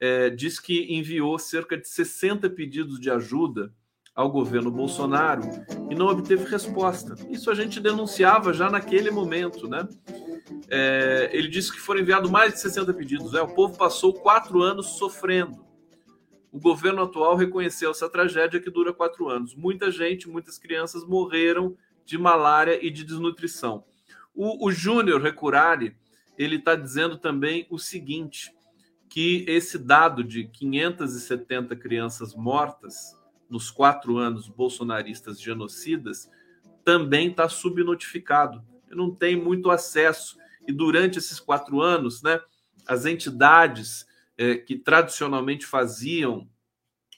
[0.00, 3.70] é, diz que enviou cerca de 60 pedidos de ajuda
[4.14, 5.42] ao governo Bolsonaro
[5.90, 7.16] e não obteve resposta.
[7.28, 9.86] Isso a gente denunciava já naquele momento, né?
[10.70, 13.34] É, ele disse que foram enviados mais de 60 pedidos.
[13.34, 15.65] É, o povo passou quatro anos sofrendo
[16.56, 19.54] o governo atual reconheceu essa tragédia que dura quatro anos.
[19.54, 23.84] Muita gente, muitas crianças morreram de malária e de desnutrição.
[24.34, 25.94] O, o Júnior Recurari,
[26.38, 28.54] ele está dizendo também o seguinte,
[29.06, 33.14] que esse dado de 570 crianças mortas
[33.50, 36.30] nos quatro anos bolsonaristas genocidas
[36.82, 38.64] também está subnotificado.
[38.88, 40.38] Não tem muito acesso.
[40.66, 42.40] E durante esses quatro anos, né,
[42.88, 44.06] as entidades
[44.38, 46.48] é, que tradicionalmente faziam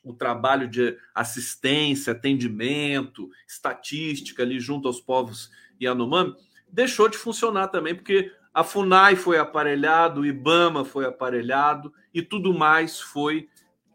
[0.02, 5.50] o trabalho de assistência, atendimento, estatística ali junto aos povos
[5.80, 6.34] Yanomami,
[6.70, 12.54] deixou de funcionar também, porque a FUNAI foi aparelhado, o IBAMA foi aparelhado e tudo
[12.54, 13.48] mais foi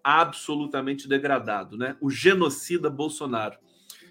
[0.03, 1.95] absolutamente degradado, né?
[1.99, 3.57] O genocida Bolsonaro.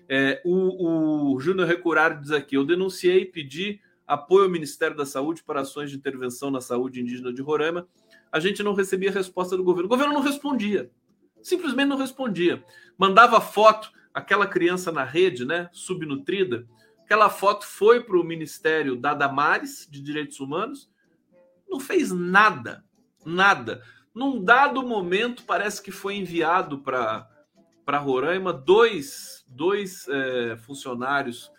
[0.09, 5.07] É, o, o Júnior Recuraro diz aqui: eu denunciei e pedi apoio ao Ministério da
[5.07, 7.87] Saúde para ações de intervenção na saúde indígena de Roraima
[8.33, 9.87] a gente não recebia resposta do governo.
[9.87, 10.91] O governo não respondia.
[11.43, 12.65] Simplesmente não respondia.
[12.97, 16.67] Mandava foto, aquela criança na rede, né, subnutrida.
[17.05, 20.91] Aquela foto foi para o Ministério da Damares, de Direitos Humanos,
[21.69, 22.83] não fez nada.
[23.25, 23.83] Nada.
[24.15, 27.29] Num dado momento, parece que foi enviado para
[27.99, 31.51] Roraima dois, dois é, funcionários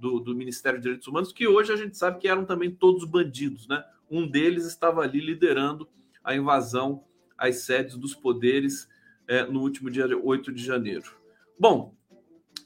[0.00, 3.04] do, do Ministério de Direitos Humanos, que hoje a gente sabe que eram também todos
[3.04, 3.68] bandidos.
[3.68, 3.84] Né?
[4.10, 5.88] Um deles estava ali liderando
[6.24, 7.04] a invasão
[7.36, 8.88] às sedes dos poderes
[9.26, 11.16] é, no último dia 8 de janeiro.
[11.58, 11.94] Bom,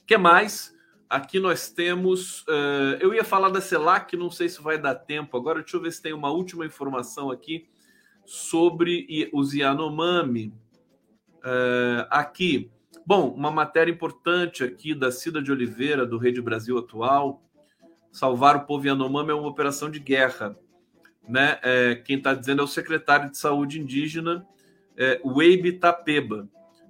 [0.07, 0.75] que mais?
[1.09, 2.43] Aqui nós temos.
[2.43, 5.61] Uh, eu ia falar da CELAC, não sei se vai dar tempo agora.
[5.61, 7.69] Deixa eu ver se tem uma última informação aqui
[8.25, 10.53] sobre os Yanomami.
[11.39, 12.71] Uh, aqui.
[13.07, 17.43] Bom, uma matéria importante aqui da Cida de Oliveira, do Rede Brasil Atual.
[18.11, 20.59] Salvar o povo Yanomami é uma operação de guerra
[21.29, 21.59] né?
[21.63, 24.47] É, quem está dizendo é o secretário de Saúde Indígena,
[24.97, 26.49] é, Weibe Tapeba,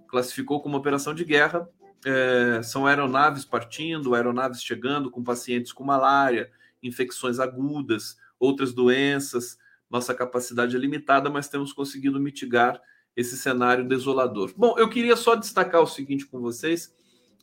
[0.08, 1.68] classificou como operação de guerra.
[2.04, 6.50] É, são aeronaves partindo, aeronaves chegando com pacientes com malária,
[6.82, 9.58] infecções agudas, outras doenças.
[9.90, 12.80] Nossa capacidade é limitada, mas temos conseguido mitigar
[13.16, 14.52] esse cenário desolador.
[14.56, 16.94] Bom, eu queria só destacar o seguinte com vocês.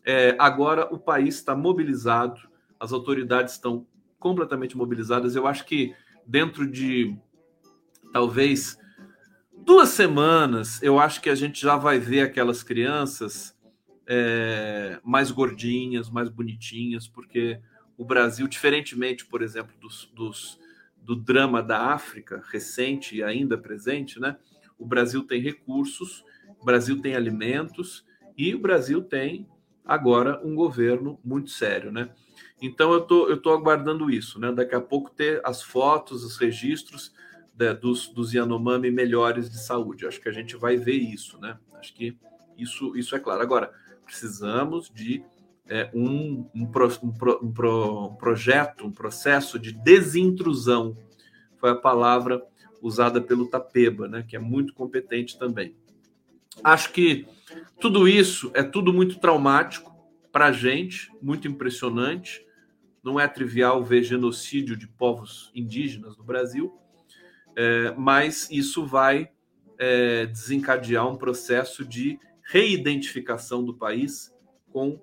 [0.06, 2.40] É, agora o país está mobilizado,
[2.80, 3.88] as autoridades estão
[4.20, 5.36] completamente mobilizadas.
[5.36, 7.16] Eu acho que dentro de
[8.12, 8.78] talvez
[9.66, 13.58] duas semanas, eu acho que a gente já vai ver aquelas crianças
[14.06, 17.60] é, mais gordinhas, mais bonitinhas, porque
[17.98, 20.60] o Brasil, diferentemente, por exemplo, dos, dos,
[20.98, 24.38] do drama da África recente e ainda presente, né?
[24.78, 26.24] O Brasil tem recursos,
[26.60, 28.06] o Brasil tem alimentos
[28.38, 29.48] e o Brasil tem
[29.86, 32.10] agora um governo muito sério, né?
[32.62, 34.52] Então eu tô, eu tô aguardando isso, né?
[34.52, 37.14] Daqui a pouco ter as fotos, os registros
[37.58, 40.08] né, dos, dos Yanomami melhores de saúde.
[40.08, 41.58] Acho que a gente vai ver isso, né?
[41.74, 42.18] Acho que
[42.58, 43.42] isso, isso é claro.
[43.42, 43.72] Agora,
[44.06, 45.24] precisamos de
[45.68, 50.98] é, um, um, pro, um, pro, um, pro, um projeto, um processo de desintrusão.
[51.58, 52.42] foi a palavra
[52.82, 55.76] usada pelo Tapeba, né, que é muito competente também.
[56.64, 57.26] Acho que
[57.80, 59.94] tudo isso é tudo muito traumático
[60.32, 62.46] para a gente, muito impressionante.
[63.04, 66.74] Não é trivial ver genocídio de povos indígenas no Brasil,
[67.56, 69.30] é, mas isso vai
[69.78, 74.34] é, desencadear um processo de reidentificação do país
[74.72, 75.00] com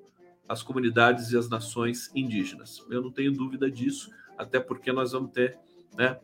[0.48, 2.84] as comunidades e as nações indígenas.
[2.90, 5.56] Eu não tenho dúvida disso, até porque nós vamos ter
[5.96, 6.18] né,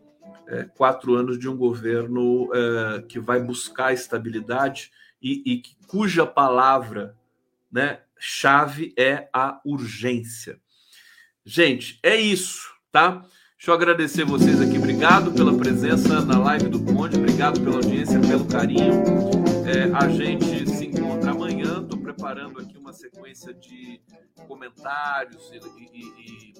[0.48, 4.90] é, quatro anos de um governo é, que vai buscar estabilidade
[5.26, 7.16] e, e cuja palavra
[7.70, 10.60] né, chave é a urgência.
[11.44, 13.24] Gente, é isso, tá?
[13.58, 14.78] Deixa eu agradecer vocês aqui.
[14.78, 19.02] Obrigado pela presença na live do Conde, obrigado pela audiência, pelo carinho.
[19.66, 21.82] É, a gente se encontra amanhã.
[21.82, 24.00] Estou preparando aqui uma sequência de
[24.46, 26.52] comentários e, e,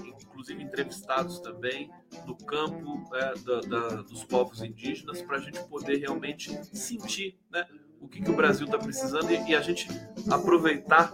[0.00, 1.90] e inclusive entrevistados também
[2.26, 7.66] no campo é, da, da, dos povos indígenas para a gente poder realmente sentir, né?
[8.04, 9.88] O que, que o Brasil está precisando e, e, a gente
[10.30, 11.12] aproveitar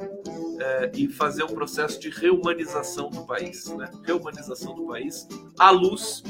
[0.61, 3.89] é, e fazer um processo de reumanização do país, né?
[4.03, 5.27] reumanização do país
[5.59, 6.23] à luz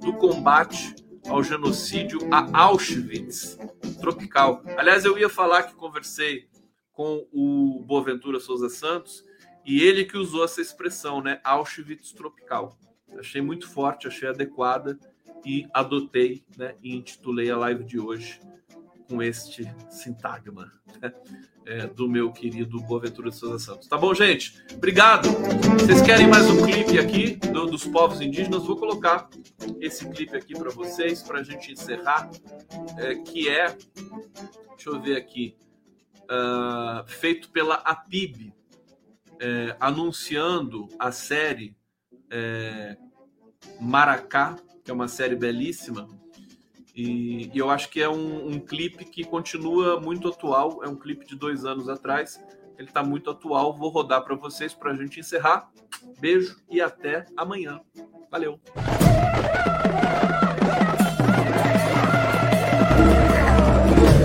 [0.00, 0.94] do combate
[1.28, 3.56] ao genocídio a Auschwitz
[4.00, 4.62] tropical.
[4.76, 6.48] Aliás, eu ia falar que conversei
[6.92, 9.24] com o Boaventura Souza Santos
[9.64, 11.40] e ele que usou essa expressão, né?
[11.44, 12.76] Auschwitz tropical.
[13.16, 14.98] Achei muito forte, achei adequada
[15.44, 16.74] e adotei, né?
[16.82, 18.40] E intitulei a live de hoje
[19.10, 21.12] com este sintagma né?
[21.66, 23.88] é, do meu querido Boaventura de Souza Santos.
[23.88, 24.64] Tá bom, gente?
[24.72, 25.28] Obrigado.
[25.80, 28.64] Vocês querem mais um clipe aqui do, dos povos indígenas?
[28.64, 29.28] Vou colocar
[29.80, 32.30] esse clipe aqui para vocês, para a gente encerrar,
[32.98, 33.76] é, que é,
[34.76, 35.56] deixa eu ver aqui,
[36.24, 38.54] uh, feito pela APIB,
[39.40, 41.76] é, anunciando a série
[42.30, 42.96] é,
[43.80, 46.06] Maracá, que é uma série belíssima,
[47.00, 50.84] e, e eu acho que é um, um, clipe que continua muito atual.
[50.84, 52.38] É um clipe de dois anos atrás.
[52.78, 53.74] Ele está muito atual.
[53.74, 55.70] Vou rodar para vocês para a gente encerrar.
[56.18, 57.80] Beijo e até amanhã.
[58.30, 58.60] Valeu!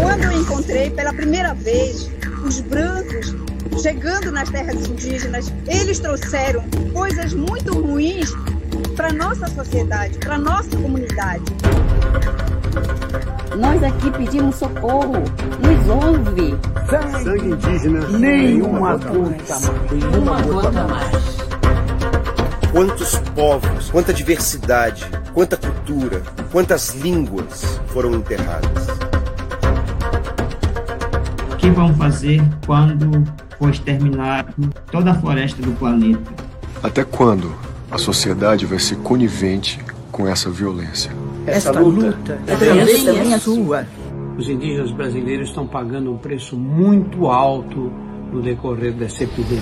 [0.01, 2.09] Quando eu encontrei pela primeira vez
[2.45, 3.34] os brancos
[3.82, 6.63] chegando nas terras indígenas, eles trouxeram
[6.93, 8.32] coisas muito ruins
[8.95, 11.43] para nossa sociedade, para nossa comunidade.
[13.57, 15.23] Nós aqui pedimos socorro,
[15.61, 16.55] nos ouve.
[17.23, 19.69] Sangue indígena, nenhuma gota mais.
[20.17, 21.38] Uma gota mais.
[22.71, 26.21] Quantos povos, quanta diversidade, quanta cultura,
[26.51, 28.88] quantas línguas foram enterradas.
[31.51, 33.23] O que vão fazer quando
[33.57, 36.32] for exterminado toda a floresta do planeta?
[36.84, 37.55] Até quando
[37.89, 39.80] a sociedade vai ser conivente
[40.11, 41.11] com essa violência?
[41.48, 43.88] Essa luta também é sua.
[44.38, 47.91] Os indígenas brasileiros estão pagando um preço muito alto
[48.32, 49.62] no decorrer dessa epidemia.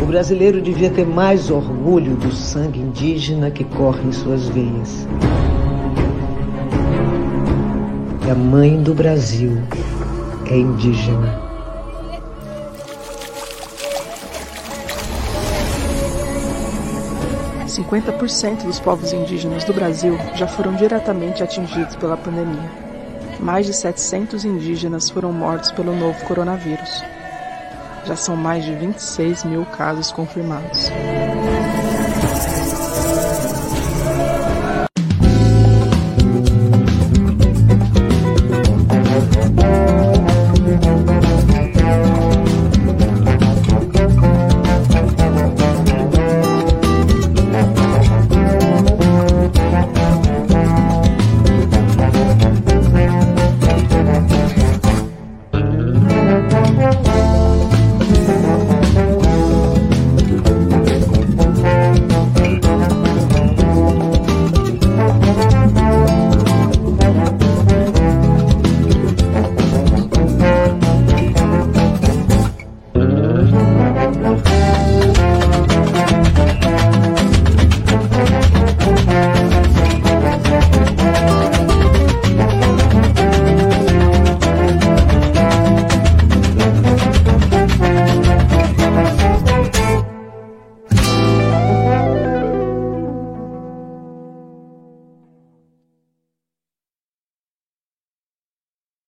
[0.00, 5.08] O brasileiro devia ter mais orgulho do sangue indígena que corre em suas veias.
[8.26, 9.62] E a mãe do Brasil
[10.46, 11.43] é indígena.
[17.74, 22.70] 50% dos povos indígenas do Brasil já foram diretamente atingidos pela pandemia.
[23.40, 27.02] Mais de 700 indígenas foram mortos pelo novo coronavírus.
[28.04, 30.88] Já são mais de 26 mil casos confirmados.